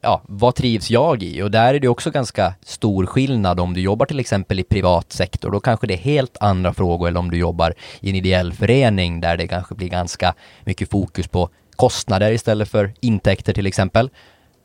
[0.00, 1.42] ja, vad trivs jag i?
[1.42, 5.12] Och där är det också ganska stor skillnad om du jobbar till exempel i privat
[5.12, 5.50] sektor.
[5.50, 9.20] Då kanske det är helt andra frågor eller om du jobbar i en ideell förening
[9.20, 10.34] där det kanske blir ganska
[10.64, 14.10] mycket fokus på kostnader istället för intäkter till exempel.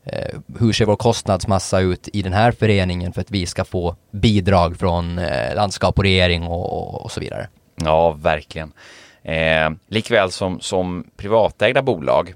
[0.06, 3.96] Eh, hur ser vår kostnadsmassa ut i den här föreningen för att vi ska få
[4.12, 7.48] bidrag från eh, landskap och regering och, och, så vidare?
[7.76, 8.72] Ja, verkligen.
[9.24, 12.34] Eh, likväl som, som privatägda bolag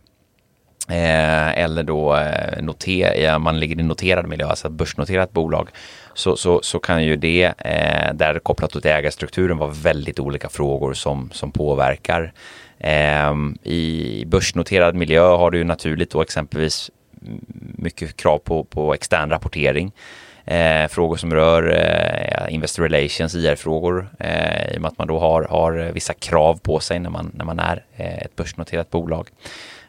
[0.90, 5.70] Eh, eller då eh, noter, ja, man ligger i noterad miljö, alltså ett börsnoterat bolag,
[6.14, 10.94] så, så, så kan ju det, eh, där kopplat till ägarstrukturen, vara väldigt olika frågor
[10.94, 12.34] som, som påverkar.
[12.78, 16.92] Eh, I börsnoterad miljö har du ju naturligt då exempelvis
[17.78, 19.92] mycket krav på, på extern rapportering.
[20.46, 25.20] Eh, frågor som rör eh, Investor Relations, IR-frågor, eh, i och med att man då
[25.20, 29.30] har, har vissa krav på sig när man, när man är eh, ett börsnoterat bolag.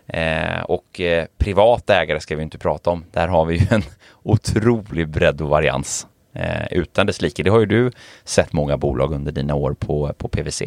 [0.06, 3.04] Eh, och eh, privata ägare ska vi inte prata om.
[3.10, 3.82] Där har vi ju en
[4.22, 7.42] otrolig bredd och varians eh, utan dess like.
[7.42, 7.90] Det har ju du
[8.24, 10.62] sett många bolag under dina år på, på PVC.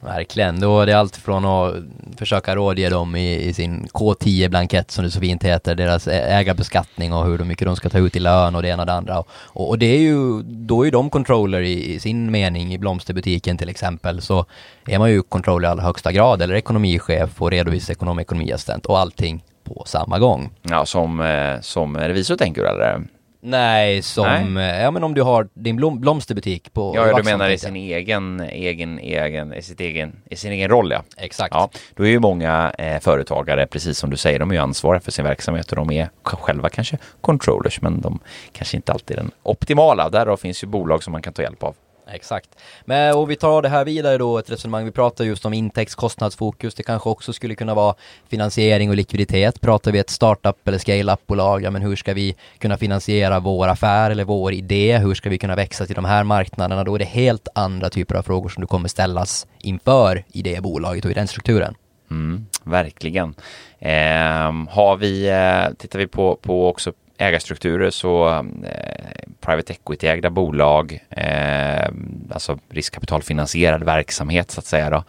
[0.00, 1.74] Verkligen, då är det allt från att
[2.16, 7.26] försöka rådge dem i, i sin K10-blankett som det så fint heter, deras ägarbeskattning och
[7.26, 9.24] hur mycket de ska ta ut i lön och det ena och det andra.
[9.30, 13.58] Och, och det är ju, då är de controller i, i, sin mening i blomsterbutiken
[13.58, 14.46] till exempel, så
[14.86, 19.44] är man ju controller i allra högsta grad, eller ekonomichef och redovisningsekonom, ekonomiassistent och allting
[19.64, 20.50] på samma gång.
[20.62, 23.02] Ja, som, eh, som revisor tänker du eller?
[23.40, 24.70] Nej, som, Nej.
[24.70, 27.76] Eh, ja men om du har din blom, blomsterbutik på Ja, du menar i sin
[27.76, 31.02] egen, egen, egen, i sitt egen, i sin egen roll ja.
[31.16, 31.54] Exakt.
[31.54, 35.00] Ja, då är ju många eh, företagare, precis som du säger, de är ju ansvariga
[35.00, 38.18] för sin verksamhet och de är själva kanske controllers, men de
[38.52, 40.08] kanske inte alltid är den optimala.
[40.10, 41.74] Därav finns ju bolag som man kan ta hjälp av.
[42.12, 42.50] Exakt.
[42.84, 46.74] Men och vi tar det här vidare då, ett resonemang, vi pratar just om intäktskostnadsfokus,
[46.74, 47.94] det kanske också skulle kunna vara
[48.28, 49.60] finansiering och likviditet.
[49.60, 54.10] Pratar vi ett startup eller scale-up-bolag, ja men hur ska vi kunna finansiera vår affär
[54.10, 54.98] eller vår idé?
[54.98, 56.84] Hur ska vi kunna växa till de här marknaderna?
[56.84, 60.62] Då är det helt andra typer av frågor som du kommer ställas inför i det
[60.62, 61.74] bolaget och i den strukturen.
[62.10, 63.34] Mm, verkligen.
[63.78, 68.28] Eh, har vi, eh, tittar vi på, på också ägarstrukturer så
[68.64, 71.88] eh, private equity-ägda bolag, eh,
[72.30, 75.04] alltså riskkapitalfinansierad verksamhet så att säga då,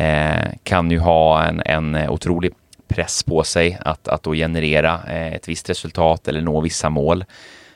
[0.00, 2.52] eh, kan ju ha en, en otrolig
[2.88, 7.24] press på sig att, att då generera eh, ett visst resultat eller nå vissa mål.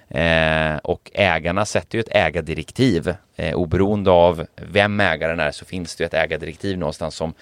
[0.09, 3.15] Eh, och ägarna sätter ju ett ägardirektiv.
[3.37, 7.35] Eh, oberoende av vem ägaren är så finns det ju ett ägardirektiv någonstans som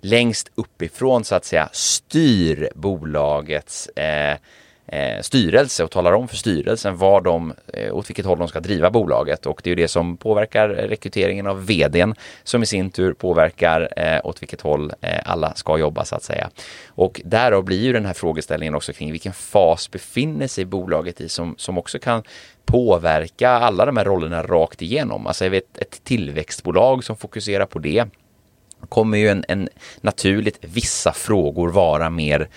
[0.00, 4.36] längst uppifrån så att säga styr bolagets eh,
[4.90, 8.60] eh, styrelse och talar om för styrelsen vad de, eh, åt vilket håll de ska
[8.60, 12.66] driva bolaget och det är ju det som påverkar eh, rekryteringen av vdn som i
[12.66, 16.50] sin tur påverkar eh, åt vilket håll eh, alla ska jobba så att säga.
[16.88, 21.28] Och därav blir ju den här frågeställningen också kring vilken fas befinner sig bolaget i
[21.28, 22.22] som, som också kan
[22.64, 25.26] påverka alla de här rollerna rakt igenom.
[25.26, 28.04] Alltså jag vet ett tillväxtbolag som fokuserar på det
[28.88, 29.68] kommer ju en, en
[30.00, 32.48] naturligt vissa frågor vara mer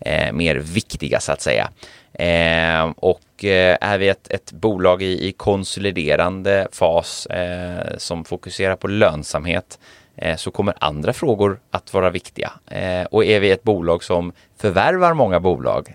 [0.00, 1.70] eh, mer viktiga så att säga.
[2.12, 8.76] Eh, och eh, är vi ett, ett bolag i, i konsoliderande fas eh, som fokuserar
[8.76, 9.78] på lönsamhet
[10.16, 12.52] eh, så kommer andra frågor att vara viktiga.
[12.66, 15.94] Eh, och är vi ett bolag som förvärvar många bolag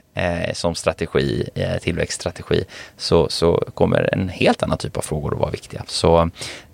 [0.54, 1.50] som strategi,
[1.82, 2.64] tillväxtstrategi,
[2.98, 5.84] så, så kommer en helt annan typ av frågor att vara viktiga.
[5.88, 6.32] Så mm.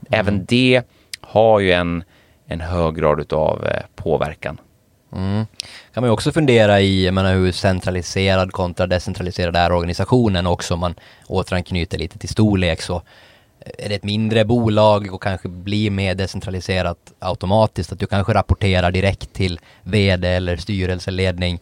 [0.09, 0.81] även det
[1.21, 2.03] har ju en,
[2.47, 4.57] en hög grad av påverkan.
[5.15, 5.45] Mm.
[5.93, 10.73] kan man ju också fundera i, jag menar hur centraliserad kontra decentraliserad är organisationen också
[10.73, 10.95] om man
[11.27, 12.95] återanknyter lite till storlek så
[13.59, 18.33] eh, är det ett mindre bolag och kanske blir mer decentraliserat automatiskt, att du kanske
[18.33, 21.59] rapporterar direkt till vd eller styrelseledning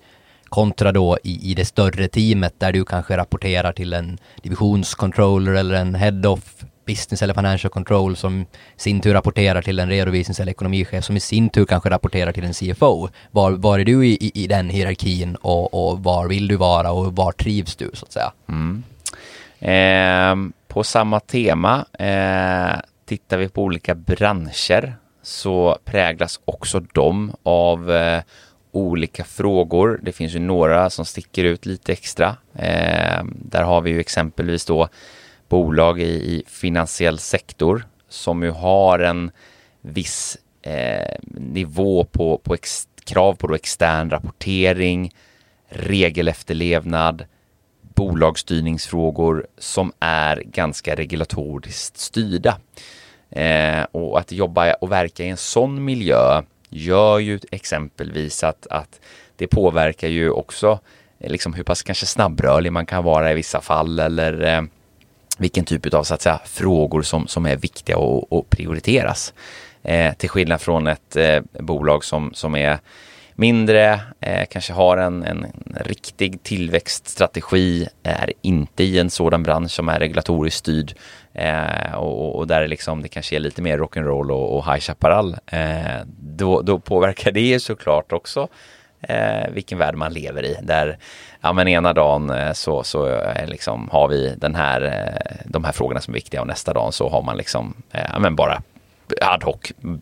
[0.50, 5.76] kontra då i, i det större teamet där du kanske rapporterar till en divisionscontroller eller
[5.76, 8.46] en head-off business eller financial control som
[8.78, 12.44] sin tur rapporterar till en redovisnings eller ekonomichef som i sin tur kanske rapporterar till
[12.44, 13.10] en CFO.
[13.32, 16.92] Var, var är du i, i, i den hierarkin och, och, var vill du vara
[16.92, 18.32] och var trivs du så att säga?
[18.50, 18.84] Mm.
[19.60, 27.92] Eh, på samma tema, eh, tittar vi på olika branscher så präglas också de av
[27.92, 28.22] eh,
[28.72, 30.00] olika frågor.
[30.04, 32.36] Det finns ju några som sticker ut lite extra.
[32.56, 34.90] Eh, där har vi ju exempelvis då
[35.50, 39.32] bolag i, i finansiell sektor som ju har en
[39.82, 45.14] viss eh, nivå på, på ex, krav på då extern rapportering,
[45.70, 47.26] regelefterlevnad,
[47.82, 52.58] bolagsstyrningsfrågor som är ganska regulatoriskt styrda.
[53.30, 59.00] Eh, och att jobba och verka i en sån miljö gör ju exempelvis att, att
[59.36, 60.80] det påverkar ju också
[61.20, 64.62] eh, liksom hur pass kanske snabbrörlig man kan vara i vissa fall eller eh,
[65.40, 69.34] vilken typ av så att säga, frågor som, som är viktiga och, och prioriteras.
[69.84, 72.80] Eh, till skillnad från ett eh, bolag som, som är
[73.40, 79.90] mindre, eh, kanske har en, en, riktig tillväxtstrategi, är inte i en sådan bransch som
[79.90, 80.94] är regulatoriskt styrd
[81.34, 84.80] eh, och, och, där det, liksom, det kanske är lite mer rock'n'roll och, och High
[84.80, 85.36] Chaparral.
[85.46, 88.48] Eh, då, då påverkar det såklart också
[89.02, 90.58] eh, vilken värld man lever i.
[90.62, 90.98] Där
[91.42, 95.64] ja, men ena dagen eh, så, så eh, liksom har vi den här, eh, de
[95.64, 98.62] här frågorna som är viktiga och nästa dag så har man liksom ja, men bara
[99.22, 99.58] ad hoc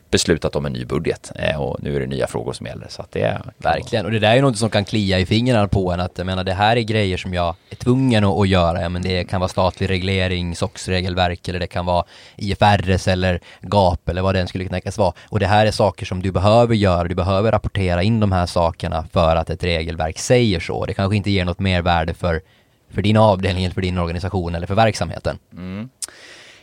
[0.10, 2.88] beslutat om en ny budget eh, och nu är det nya frågor som gäller.
[2.90, 5.92] Så det är, Verkligen, och det där är något som kan klia i fingrarna på
[5.92, 8.82] en att jag menar det här är grejer som jag är tvungen att, att göra.
[8.82, 12.06] Ja, men det kan vara statlig reglering, SOX-regelverk eller det kan vara
[12.36, 15.14] IFRS eller GAP eller vad den skulle kunna vara.
[15.30, 18.46] Och det här är saker som du behöver göra, du behöver rapportera in de här
[18.46, 20.86] sakerna för att ett regelverk säger så.
[20.86, 22.42] Det kanske inte ger något mervärde för,
[22.90, 25.40] för din avdelning eller för din organisation eller för verksamheten.
[25.54, 25.90] Mm.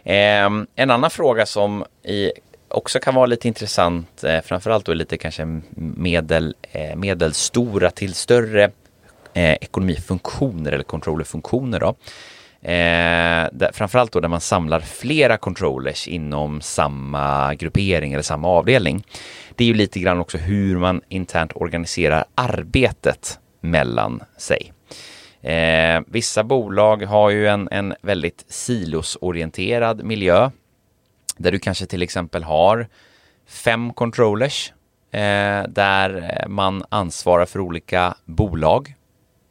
[0.05, 2.33] Eh, en annan fråga som i,
[2.69, 8.65] också kan vara lite intressant, eh, framförallt då lite kanske medel, eh, medelstora till större
[9.35, 11.95] eh, ekonomifunktioner eller controllerfunktioner då.
[12.69, 19.07] Eh, där, framförallt då där man samlar flera controllers inom samma gruppering eller samma avdelning.
[19.55, 24.74] Det är ju lite grann också hur man internt organiserar arbetet mellan sig.
[25.45, 30.51] Eh, vissa bolag har ju en, en väldigt silosorienterad miljö
[31.37, 32.89] där du kanske till exempel har
[33.47, 34.73] fem controllers
[35.11, 38.95] eh, där man ansvarar för olika bolag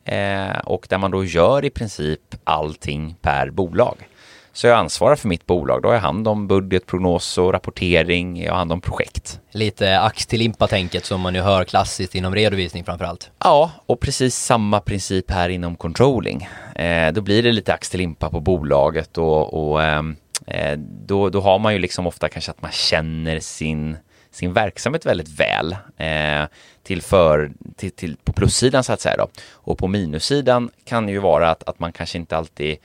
[0.05, 4.07] eh, och där man då gör i princip allting per bolag.
[4.55, 5.81] Så jag ansvarar för mitt bolag.
[5.81, 8.43] Då har jag hand om budget, prognos och rapportering.
[8.43, 9.39] Jag har hand om projekt.
[9.51, 13.31] Lite ax till limpa-tänket som man ju hör klassiskt inom redovisning framförallt.
[13.39, 16.47] Ja, och precis samma princip här inom controlling.
[16.75, 20.15] Eh, då blir det lite ax till limpa på bolaget och, och ehm,
[20.47, 23.97] eh, då, då har man ju liksom ofta kanske att man känner sin
[24.31, 26.47] sin verksamhet väldigt väl eh,
[26.83, 29.27] till för, till, till, på plussidan så att säga då.
[29.51, 32.77] Och på minussidan kan det ju vara att, att man kanske inte alltid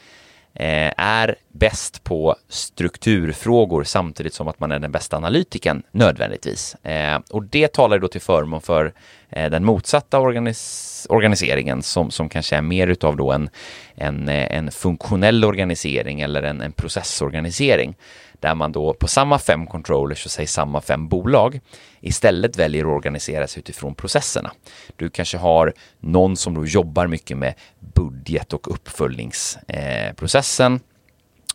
[0.60, 6.74] Eh, är bäst på strukturfrågor samtidigt som att man är den bästa analytiken nödvändigtvis.
[6.74, 8.92] Eh, och det talar då till förmån för
[9.28, 13.50] eh, den motsatta organis organiseringen som, som kanske är mer utav då en,
[13.94, 17.94] en, eh, en funktionell organisering eller en, en processorganisering
[18.40, 21.60] där man då på samma fem controllers och säg samma fem bolag
[22.00, 24.50] istället väljer att organisera sig utifrån processerna.
[24.96, 27.54] Du kanske har någon som då jobbar mycket med
[27.94, 30.72] budget och uppföljningsprocessen.
[30.74, 30.80] Eh,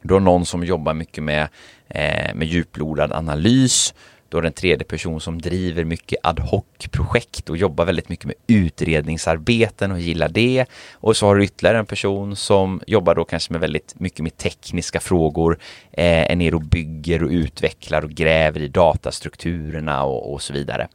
[0.04, 1.47] du har någon som jobbar mycket med,
[1.88, 3.93] eh, med djuplodad analys.
[4.34, 8.36] Du har en tredje person som driver mycket ad hoc-projekt och jobbar väldigt mycket med
[8.48, 10.66] utredningsarbeten och gillar det.
[10.94, 14.38] Och så har du ytterligare en person som jobbar då kanske med väldigt mycket med
[14.38, 15.58] tekniska frågor,
[15.92, 20.88] eh, är nere och bygger och utvecklar och gräver i datastrukturerna och, och så vidare.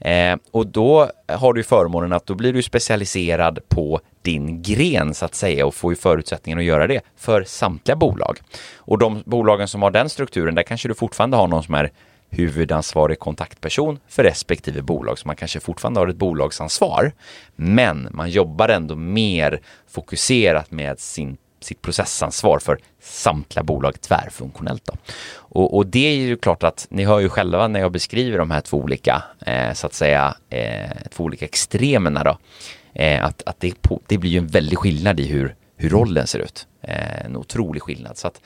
[0.00, 5.24] Eh, och då har du förmånen att då blir du specialiserad på din gren så
[5.24, 8.38] att säga och får ju förutsättningen att göra det för samtliga bolag.
[8.76, 11.90] Och de bolagen som har den strukturen, där kanske du fortfarande har någon som är
[12.32, 15.18] huvudansvarig kontaktperson för respektive bolag.
[15.18, 17.12] Så man kanske fortfarande har ett bolagsansvar,
[17.56, 24.84] men man jobbar ändå mer fokuserat med sin, sitt processansvar för samtliga bolag tvärfunktionellt.
[24.84, 24.94] Då.
[25.34, 28.50] Och, och, det är ju klart att ni hör ju själva när jag beskriver de
[28.50, 32.38] här två olika, eh, så att säga, eh, två olika extremerna då,
[32.94, 33.74] eh, att, att det,
[34.06, 36.66] det blir ju en väldig skillnad i hur, hur rollen ser ut.
[36.82, 38.16] Eh, en otrolig skillnad.
[38.18, 38.40] Så att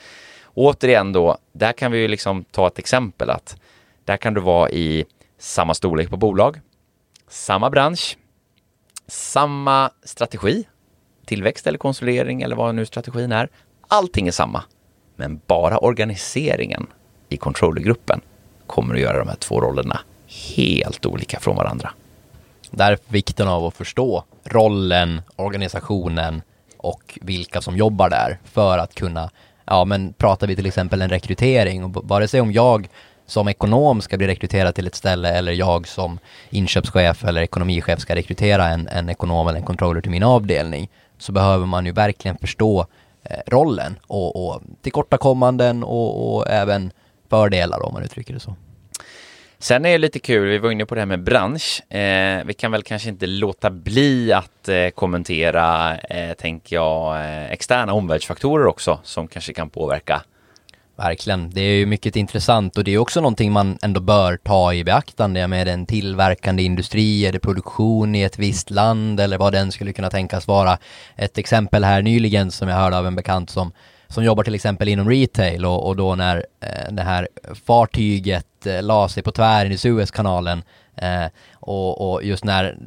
[0.53, 3.55] återigen då, där kan vi ju liksom ta ett exempel att
[4.07, 5.05] där kan du vara i
[5.39, 6.59] samma storlek på bolag,
[7.29, 8.17] samma bransch,
[9.07, 10.67] samma strategi,
[11.25, 13.49] tillväxt eller konsolidering eller vad nu strategin är.
[13.87, 14.63] Allting är samma,
[15.15, 16.87] men bara organiseringen
[17.29, 18.21] i controllergruppen
[18.67, 19.99] kommer att göra de här två rollerna
[20.55, 21.93] helt olika från varandra.
[22.71, 26.41] Därför vikten av att förstå rollen, organisationen
[26.77, 29.29] och vilka som jobbar där för att kunna,
[29.65, 32.89] ja men pratar vi till exempel en rekrytering och vare sig om jag
[33.27, 36.19] som ekonom ska bli rekryterad till ett ställe eller jag som
[36.49, 41.31] inköpschef eller ekonomichef ska rekrytera en, en ekonom eller en controller till min avdelning så
[41.31, 42.85] behöver man ju verkligen förstå
[43.23, 46.91] eh, rollen och, och tillkortakommanden och, och även
[47.29, 48.55] fördelar om man uttrycker det så.
[49.59, 51.91] Sen är det lite kul, vi var inne på det här med bransch.
[51.93, 57.51] Eh, vi kan väl kanske inte låta bli att eh, kommentera, eh, tänker jag, eh,
[57.51, 60.21] externa omvärldsfaktorer också som kanske kan påverka
[60.97, 64.73] Verkligen, det är ju mycket intressant och det är också någonting man ändå bör ta
[64.73, 65.47] i beaktande.
[65.47, 69.93] Med en tillverkande industri, är det produktion i ett visst land eller vad den skulle
[69.93, 70.77] kunna tänkas vara.
[71.15, 73.71] Ett exempel här nyligen som jag hörde av en bekant som,
[74.07, 77.27] som jobbar till exempel inom retail och, och då när eh, det här
[77.65, 80.63] fartyget eh, la sig på tvären i Suezkanalen
[80.95, 82.77] eh, och, och just när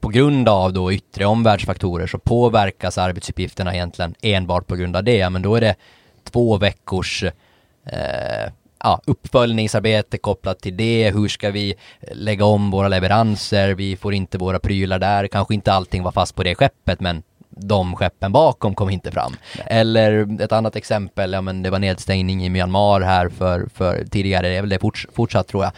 [0.00, 5.30] på grund av då yttre omvärldsfaktorer så påverkas arbetsuppgifterna egentligen enbart på grund av det,
[5.30, 5.74] men då är det
[6.24, 7.24] två veckors
[7.86, 8.52] eh,
[8.82, 11.10] ja, uppföljningsarbete kopplat till det.
[11.14, 11.74] Hur ska vi
[12.12, 13.74] lägga om våra leveranser?
[13.74, 15.26] Vi får inte våra prylar där.
[15.26, 19.36] Kanske inte allting var fast på det skeppet, men de skeppen bakom kom inte fram.
[19.58, 19.66] Nej.
[19.70, 24.48] Eller ett annat exempel, ja men det var nedstängning i Myanmar här för, för tidigare,
[24.48, 25.72] det är väl det forts, fortsatt tror jag.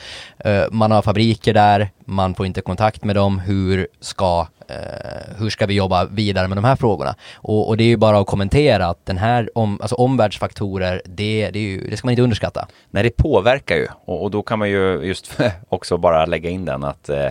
[0.46, 5.50] Uh, man har fabriker där, man får inte kontakt med dem, hur ska, uh, hur
[5.50, 7.14] ska vi jobba vidare med de här frågorna?
[7.34, 11.50] Och, och, det är ju bara att kommentera att den här om, alltså omvärldsfaktorer, det,
[11.50, 12.68] det, ju, det ska man inte underskatta.
[12.90, 16.64] Nej, det påverkar ju och, och då kan man ju just också bara lägga in
[16.64, 17.28] den att uh,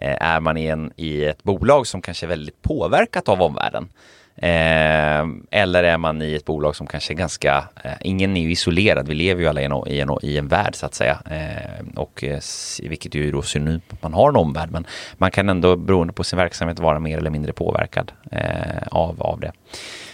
[0.00, 3.88] Eh, är man i, en, i ett bolag som kanske är väldigt påverkat av omvärlden.
[4.36, 8.50] Eh, eller är man i ett bolag som kanske är ganska, eh, ingen är ju
[8.50, 11.18] isolerad, vi lever ju alla i en, i en, i en värld så att säga.
[11.30, 12.40] Eh, och eh,
[12.82, 14.86] vilket ju då synonymt att man har en omvärld, men
[15.18, 19.40] man kan ändå beroende på sin verksamhet vara mer eller mindre påverkad eh, av, av
[19.40, 19.52] det.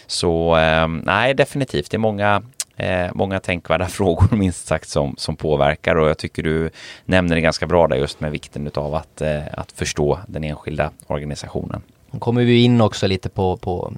[0.06, 2.42] Så eh, nej, definitivt, det är många
[2.76, 6.70] eh, många tänkvärda frågor minst sagt som, som påverkar och jag tycker du
[7.04, 10.90] nämner det ganska bra där just med vikten av att, eh, att förstå den enskilda
[11.06, 11.82] organisationen.
[12.10, 13.92] Nu kommer vi in också lite på, på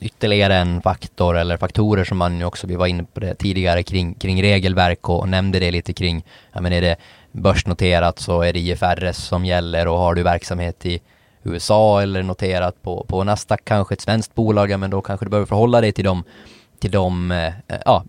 [0.00, 3.82] ytterligare en faktor eller faktorer som man ju också, vi var inne på det tidigare
[3.82, 6.96] kring, kring regelverk och, och nämnde det lite kring, ja men är det
[7.32, 11.00] börsnoterat så är det IFRS som gäller och har du verksamhet i
[11.42, 15.30] USA eller noterat på, på Nasdaq kanske ett svenskt bolag, ja men då kanske du
[15.30, 16.24] behöver förhålla dig till de
[16.80, 17.52] till de, eh,
[17.84, 18.04] ja,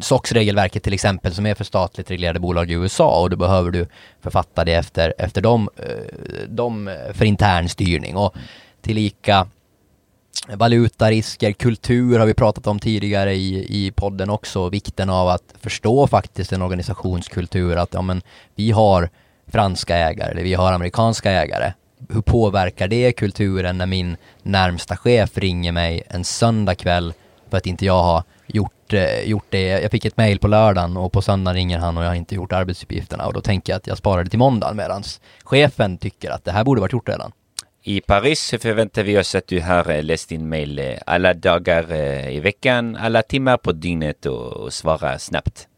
[0.00, 3.86] SOX-regelverket till exempel som är för statligt reglerade bolag i USA och då behöver du
[4.20, 8.34] författa det efter, efter dem, eh, dem för intern styrning och
[8.80, 9.46] tillika
[10.48, 16.06] valutarisker, kultur har vi pratat om tidigare i, i podden också, vikten av att förstå
[16.06, 18.22] faktiskt en organisationskultur, att ja, men,
[18.54, 19.10] vi har
[19.46, 21.72] franska ägare eller vi har amerikanska ägare.
[22.08, 27.12] Hur påverkar det kulturen när min närmsta chef ringer mig en söndag kväll
[27.50, 29.80] för att inte jag har gjort, eh, gjort det.
[29.80, 32.34] Jag fick ett mail på lördagen och på söndagen ringer han och jag har inte
[32.34, 35.02] gjort arbetsuppgifterna och då tänker jag att jag sparar det till måndagen medan
[35.44, 37.32] chefen tycker att det här borde varit gjort redan.
[37.82, 41.92] I Paris förväntar vi oss att du har eh, läst din mail eh, alla dagar
[41.92, 45.68] eh, i veckan, alla timmar på dygnet och svarar snabbt.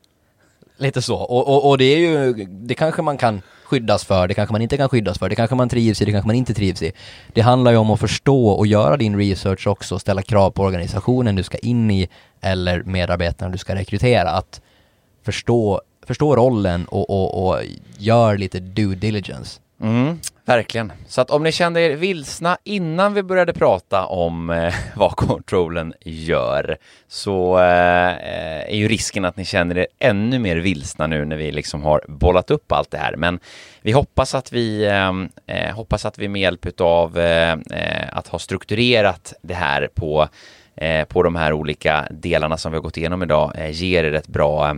[0.80, 1.16] Lite så.
[1.16, 4.62] Och, och, och det är ju, det kanske man kan skyddas för, det kanske man
[4.62, 6.92] inte kan skyddas för, det kanske man trivs i, det kanske man inte trivs i.
[7.32, 11.36] Det handlar ju om att förstå och göra din research också, ställa krav på organisationen
[11.36, 12.08] du ska in i
[12.40, 14.30] eller medarbetarna du ska rekrytera.
[14.30, 14.60] Att
[15.24, 17.62] förstå, förstå rollen och, och, och
[17.98, 19.60] gör lite due diligence.
[19.82, 20.92] Mm, verkligen.
[21.06, 25.94] Så att om ni kände er vilsna innan vi började prata om eh, vad kontrollen
[26.00, 26.76] gör
[27.08, 28.14] så eh,
[28.70, 32.04] är ju risken att ni känner er ännu mer vilsna nu när vi liksom har
[32.08, 33.16] bollat upp allt det här.
[33.16, 33.40] Men
[33.82, 38.28] vi hoppas att vi eh, eh hoppas att vi med hjälp av eh, eh, att
[38.28, 40.28] ha strukturerat det här på
[40.76, 44.28] eh, på de här olika delarna som vi har gått igenom idag ger er ett
[44.28, 44.76] bra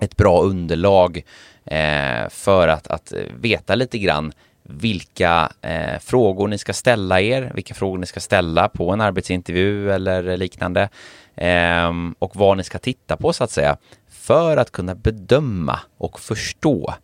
[0.00, 1.22] ett bra underlag
[1.66, 7.74] Eh, för att, att veta lite grann vilka eh, frågor ni ska ställa er, vilka
[7.74, 10.88] frågor ni ska ställa på en arbetsintervju eller liknande
[11.34, 13.76] eh, och vad ni ska titta på så att säga
[14.08, 16.94] för att kunna bedöma och förstå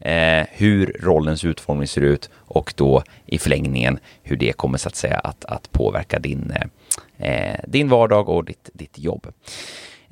[0.00, 4.96] eh, hur rollens utformning ser ut och då i förlängningen hur det kommer så att
[4.96, 6.52] säga att, att påverka din,
[7.18, 9.26] eh, eh din vardag och ditt, ditt jobb.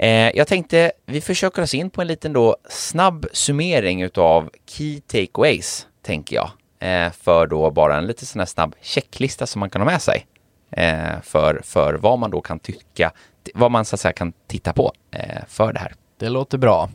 [0.02, 5.00] Eh, jag tänkte vi försöker oss in på en liten då snabb summering utav Key
[5.00, 6.50] Takeaways, tänker jag.
[6.78, 10.02] Eh, för då bara en lite sån här snabb checklista som man kan ha med
[10.02, 10.26] sig.
[10.70, 13.12] Eh, för, för vad man då kan tycka,
[13.54, 15.94] vad man så att säga kan titta på eh, för det här.
[16.18, 16.90] Det låter bra.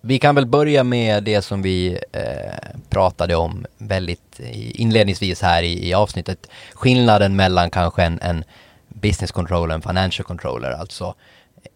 [0.00, 5.88] Vi kan väl börja med det som vi eh, pratade om väldigt inledningsvis här i,
[5.88, 6.46] i avsnittet.
[6.74, 8.44] Skillnaden mellan kanske en, en
[8.88, 11.14] business controller och en financial controller, alltså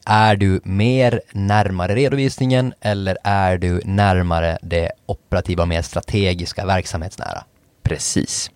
[0.07, 7.45] är du mer närmare redovisningen eller är du närmare det operativa, mer strategiska, verksamhetsnära?
[7.83, 8.51] Precis.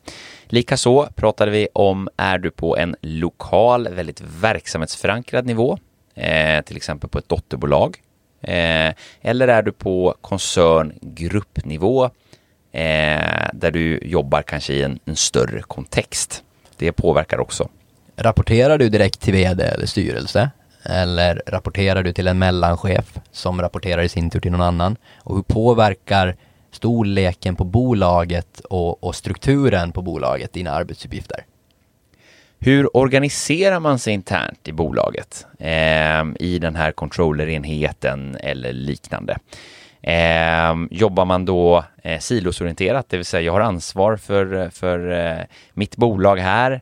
[0.49, 5.79] Likaså pratade vi om, är du på en lokal, väldigt verksamhetsförankrad nivå,
[6.15, 7.97] eh, till exempel på ett dotterbolag,
[8.43, 12.05] eh, eller är du på koncern, gruppnivå,
[12.73, 16.43] eh, där du jobbar kanske i en, en större kontext.
[16.77, 17.69] Det påverkar också.
[18.17, 20.51] Rapporterar du direkt till vd eller styrelse?
[20.89, 24.97] Eller rapporterar du till en mellanchef som rapporterar i sin tur till någon annan?
[25.19, 26.37] Och hur påverkar
[26.71, 31.45] storleken på bolaget och, och strukturen på bolaget dina arbetsuppgifter?
[32.59, 35.47] Hur organiserar man sig internt i bolaget?
[35.59, 39.39] Eh, I den här controllerenheten eller liknande.
[40.03, 45.45] Eh, jobbar man då eh, silosorienterat, det vill säga jag har ansvar för, för eh,
[45.75, 46.81] mitt bolag här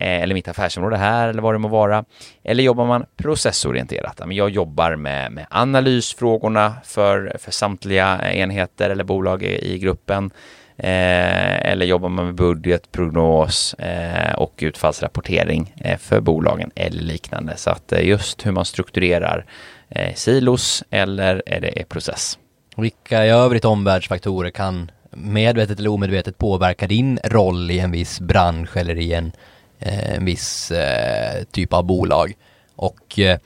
[0.00, 2.04] Eh, eller mitt affärsområde här eller vad det må vara.
[2.44, 4.20] Eller jobbar man processorienterat?
[4.30, 10.30] Jag jobbar med, med analysfrågorna för, för samtliga eh, enheter eller bolag i, i gruppen.
[10.78, 17.56] Eh, eller jobbar man med budget, prognos eh, och utfallsrapportering eh, för bolagen eller liknande.
[17.56, 19.46] Så att eh, just hur man strukturerar
[19.88, 22.38] eh, silos eller är det process.
[22.76, 28.76] Vilka i övrigt omvärldsfaktorer kan medvetet eller omedvetet påverka din roll i en viss bransch
[28.76, 32.36] eller i en Eh, Eh, en viss eh, typ av bolag.
[32.76, 33.38] Och eh,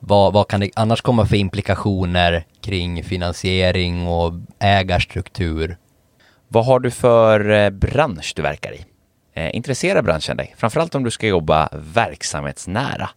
[0.00, 5.76] vad, vad kan det annars komma för implikationer kring finansiering och ägarstruktur?
[6.48, 8.84] Vad har du för eh, bransch du verkar i?
[9.34, 10.54] Eh, intresserar branschen dig?
[10.58, 13.10] Framförallt om du ska jobba verksamhetsnära.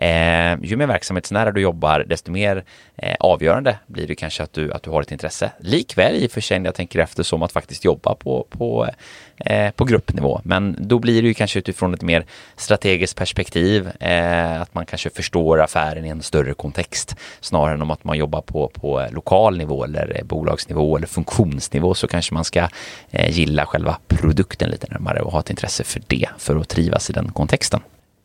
[0.00, 2.64] Eh, ju mer verksamhetsnära du jobbar, desto mer
[2.96, 5.50] eh, avgörande blir det kanske att du, att du har ett intresse.
[5.60, 8.88] Likväl i och för sig när jag tänker efter som att faktiskt jobba på, på,
[9.36, 10.40] eh, på gruppnivå.
[10.44, 12.24] Men då blir det ju kanske utifrån ett mer
[12.56, 17.90] strategiskt perspektiv, eh, att man kanske förstår affären i en större kontext snarare än om
[17.90, 22.44] att man jobbar på, på lokal nivå eller eh, bolagsnivå eller funktionsnivå så kanske man
[22.44, 22.68] ska
[23.10, 27.10] eh, gilla själva produkten lite närmare och ha ett intresse för det för att trivas
[27.10, 27.80] i den kontexten.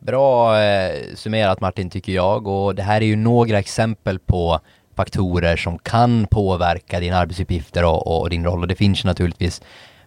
[0.05, 2.47] Bra eh, summerat Martin tycker jag.
[2.47, 4.59] Och det här är ju några exempel på
[4.95, 8.61] faktorer som kan påverka dina arbetsuppgifter och, och din roll.
[8.61, 9.61] Och det finns naturligtvis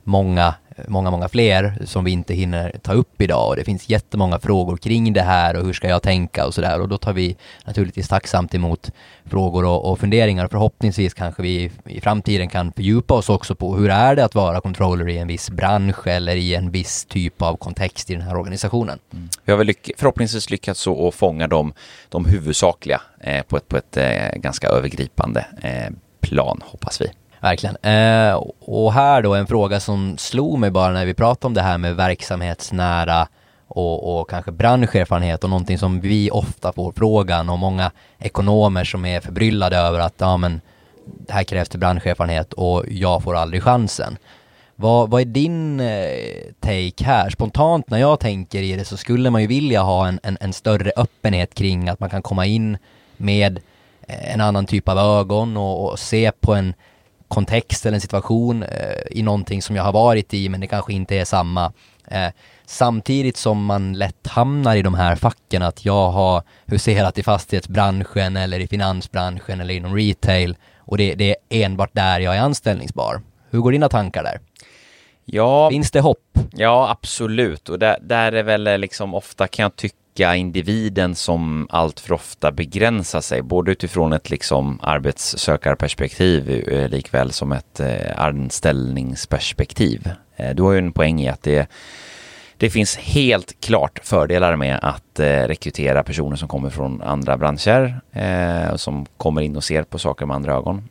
[0.07, 0.55] många,
[0.89, 4.77] många, många fler som vi inte hinner ta upp idag och det finns jättemånga frågor
[4.77, 8.09] kring det här och hur ska jag tänka och sådär och då tar vi naturligtvis
[8.09, 8.91] tacksamt emot
[9.25, 10.49] frågor och, och funderingar.
[10.49, 14.61] Förhoppningsvis kanske vi i framtiden kan fördjupa oss också på hur är det att vara
[14.61, 18.37] controller i en viss bransch eller i en viss typ av kontext i den här
[18.37, 18.99] organisationen.
[19.13, 19.29] Mm.
[19.45, 21.73] Vi har väl lyck förhoppningsvis lyckats så att fånga de,
[22.09, 27.07] de huvudsakliga eh, på ett, på ett eh, ganska övergripande eh, plan hoppas vi.
[27.41, 27.77] Verkligen.
[27.77, 31.63] Eh, och här då en fråga som slog mig bara när vi pratade om det
[31.63, 33.29] här med verksamhetsnära
[33.69, 39.05] och, och kanske branscherfarenhet och någonting som vi ofta får frågan och många ekonomer som
[39.05, 40.61] är förbryllade över att ja men
[41.29, 44.17] här krävs det branscherfarenhet och jag får aldrig chansen.
[44.77, 47.31] Vad, vad är din eh, take här?
[47.31, 50.53] Spontant när jag tänker i det så skulle man ju vilja ha en, en, en
[50.53, 52.79] större öppenhet kring att man kan komma in
[53.17, 53.61] med
[54.09, 56.75] eh, en annan typ av ögon och, och se på en
[57.29, 60.93] kontext eller en situation eh, i någonting som jag har varit i men det kanske
[60.93, 61.73] inte är samma.
[62.09, 62.29] Eh,
[62.67, 68.37] samtidigt som man lätt hamnar i de här facken att jag har huserat i fastighetsbranschen
[68.37, 73.23] eller i finansbranschen eller inom retail och det, det är enbart där jag är anställningsbar.
[73.51, 74.41] Hur går dina tankar där?
[75.25, 76.39] Ja, Finns det hopp?
[76.53, 77.69] ja absolut.
[77.69, 82.15] Och där, där är väl eh, liksom ofta kan jag tycka individen som allt för
[82.15, 90.11] ofta begränsar sig, både utifrån ett liksom arbetssökarperspektiv eh, likväl som ett eh, anställningsperspektiv.
[90.37, 91.67] Eh, du har ju en poäng i att det
[92.59, 98.01] det finns helt klart fördelar med att rekrytera personer som kommer från andra branscher
[98.73, 100.89] och som kommer in och ser på saker med andra ögon.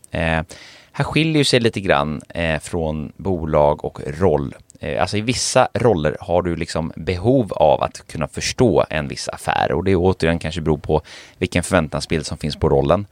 [0.92, 2.22] Här skiljer sig lite grann
[2.62, 4.54] från bolag och roll.
[4.80, 9.30] Eh, alltså i vissa roller har du liksom behov av att kunna förstå en viss
[9.30, 11.02] affär och det återigen kanske beror på
[11.38, 13.08] vilken förväntansbild som finns på rollen.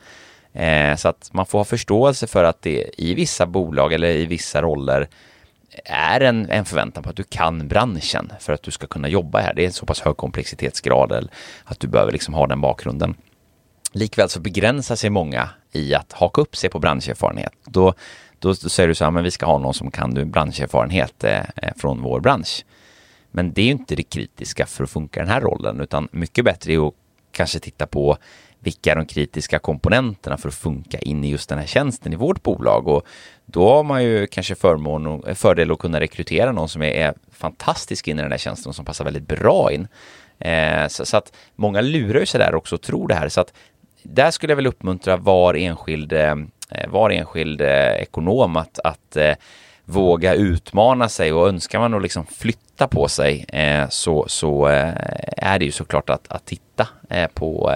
[0.54, 4.26] Eh, så att man får ha förståelse för att det i vissa bolag eller i
[4.26, 5.08] vissa roller
[5.86, 9.40] är en, en förväntan på att du kan branschen för att du ska kunna jobba
[9.40, 9.54] här.
[9.54, 11.30] Det är en så pass hög komplexitetsgrad
[11.64, 13.16] att du behöver liksom ha den bakgrunden.
[13.92, 17.54] Likväl så begränsar sig många i att haka upp sig på branscherfarenhet.
[17.66, 17.94] Då,
[18.44, 21.24] då, då säger du så här, men vi ska ha någon som kan du branscherfarenhet
[21.24, 22.66] eh, eh, från vår bransch.
[23.32, 26.46] Men det är ju inte det kritiska för att funka den här rollen, utan mycket
[26.46, 26.94] bättre är att
[27.32, 28.18] kanske titta på
[28.60, 32.16] vilka är de kritiska komponenterna för att funka in i just den här tjänsten i
[32.16, 33.08] vårt bolag och
[33.46, 36.92] då har man ju kanske förmån och eh, fördel att kunna rekrytera någon som är,
[36.92, 39.88] är fantastisk in i den här tjänsten och som passar väldigt bra in.
[40.40, 43.42] Eh, så, så, att många lurar ju sig där också och tror det här så
[43.42, 43.54] att
[44.04, 46.36] där skulle jag väl uppmuntra var enskild, eh,
[46.74, 49.34] Eh, var enskild eh, ekonom att, att eh,
[49.86, 53.46] våga utmana sig och önskar man att liksom flytta på sig
[53.90, 54.66] så, så
[55.38, 56.88] är det ju såklart att, att titta
[57.34, 57.72] på,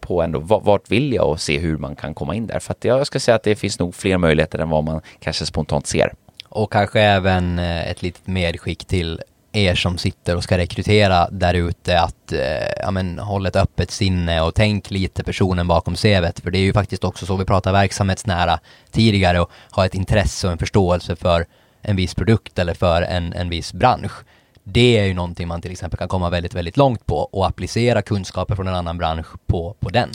[0.00, 2.58] på ändå vart vill jag och se hur man kan komma in där.
[2.58, 5.46] För att jag ska säga att det finns nog fler möjligheter än vad man kanske
[5.46, 6.12] spontant ser.
[6.48, 9.20] Och kanske även ett litet medskick till
[9.52, 12.40] er som sitter och ska rekrytera där ute att eh,
[12.80, 16.40] ja, men, håll ett öppet sinne och tänk lite personen bakom CVet.
[16.40, 20.46] För det är ju faktiskt också så vi pratar verksamhetsnära tidigare och ha ett intresse
[20.46, 21.46] och en förståelse för
[21.82, 24.12] en viss produkt eller för en, en viss bransch.
[24.64, 28.02] Det är ju någonting man till exempel kan komma väldigt, väldigt långt på och applicera
[28.02, 30.10] kunskaper från en annan bransch på, på den.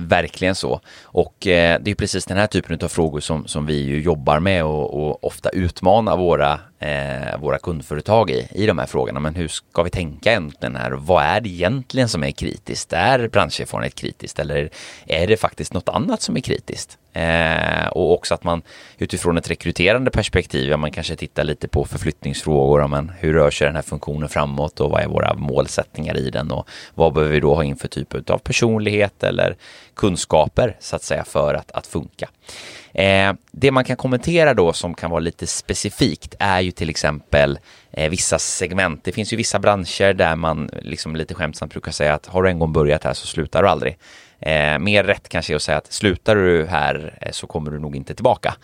[0.00, 0.80] Verkligen så.
[1.02, 4.40] Och eh, det är precis den här typen av frågor som, som vi ju jobbar
[4.40, 9.20] med och, och ofta utmanar våra, eh, våra kundföretag i, i de här frågorna.
[9.20, 10.90] Men hur ska vi tänka egentligen här?
[10.90, 12.92] Vad är det egentligen som är kritiskt?
[12.92, 14.70] Är branscherfarenhet kritiskt eller
[15.06, 16.98] är det faktiskt något annat som är kritiskt?
[17.12, 18.62] Eh, och också att man
[18.98, 23.66] utifrån ett rekryterande perspektiv, ja, man kanske tittar lite på förflyttningsfrågor, men hur rör sig
[23.66, 27.40] den här funktionen framåt och vad är våra målsättningar i den och vad behöver vi
[27.40, 29.56] då ha in för typ av personlighet eller
[29.94, 32.28] kunskaper så att säga för att, att funka.
[32.94, 37.58] Eh, det man kan kommentera då som kan vara lite specifikt är ju till exempel
[37.92, 39.04] eh, vissa segment.
[39.04, 42.48] Det finns ju vissa branscher där man liksom lite skämtsamt brukar säga att har du
[42.48, 43.96] en gång börjat här så slutar du aldrig.
[44.40, 47.78] Eh, mer rätt kanske är att säga att slutar du här eh, så kommer du
[47.78, 48.54] nog inte tillbaka.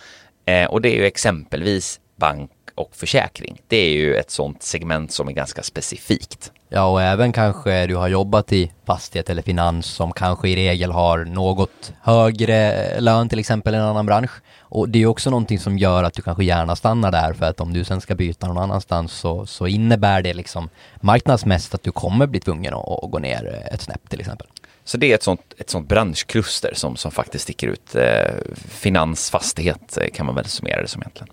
[0.45, 3.61] Eh, och det är ju exempelvis bank och försäkring.
[3.68, 6.53] Det är ju ett sånt segment som är ganska specifikt.
[6.68, 10.93] Ja, och även kanske du har jobbat i fastighet eller finans som kanske i regel
[10.93, 14.31] har något högre lön till exempel än en annan bransch.
[14.59, 17.61] Och det är också någonting som gör att du kanske gärna stannar där för att
[17.61, 20.68] om du sen ska byta någon annanstans så, så innebär det liksom
[21.01, 24.47] marknadsmässigt att du kommer bli tvungen att, att gå ner ett snäpp till exempel.
[24.87, 27.95] Så det är ett sånt, ett sånt branschkluster som, som faktiskt sticker ut.
[27.95, 28.34] Eh,
[28.68, 31.32] finans, fastighet eh, kan man väl summera det som egentligen.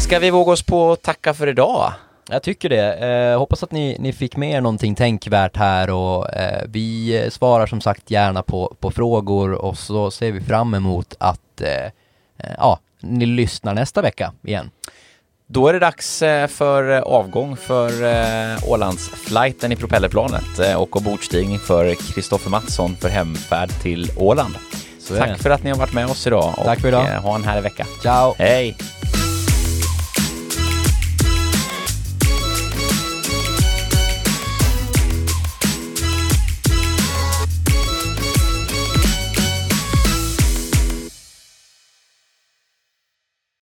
[0.00, 1.92] Ska vi våga oss på att tacka för idag?
[2.28, 2.94] Jag tycker det.
[2.94, 7.66] Eh, hoppas att ni, ni fick med er någonting tänkvärt här och eh, vi svarar
[7.66, 12.54] som sagt gärna på, på frågor och så ser vi fram emot att eh, eh
[12.58, 14.70] ja, ni lyssnar nästa vecka igen.
[15.48, 21.58] Då är det dags eh, för eh, avgång för eh, Ålandsflighten i propellerplanet och ombordstigning
[21.58, 24.54] för Kristoffer Mattsson för hemfärd till Åland.
[25.18, 27.04] Tack för att ni har varit med oss idag Tack för idag.
[27.04, 27.86] ha en härlig vecka.
[28.02, 28.34] Ciao!
[28.38, 28.76] Hej!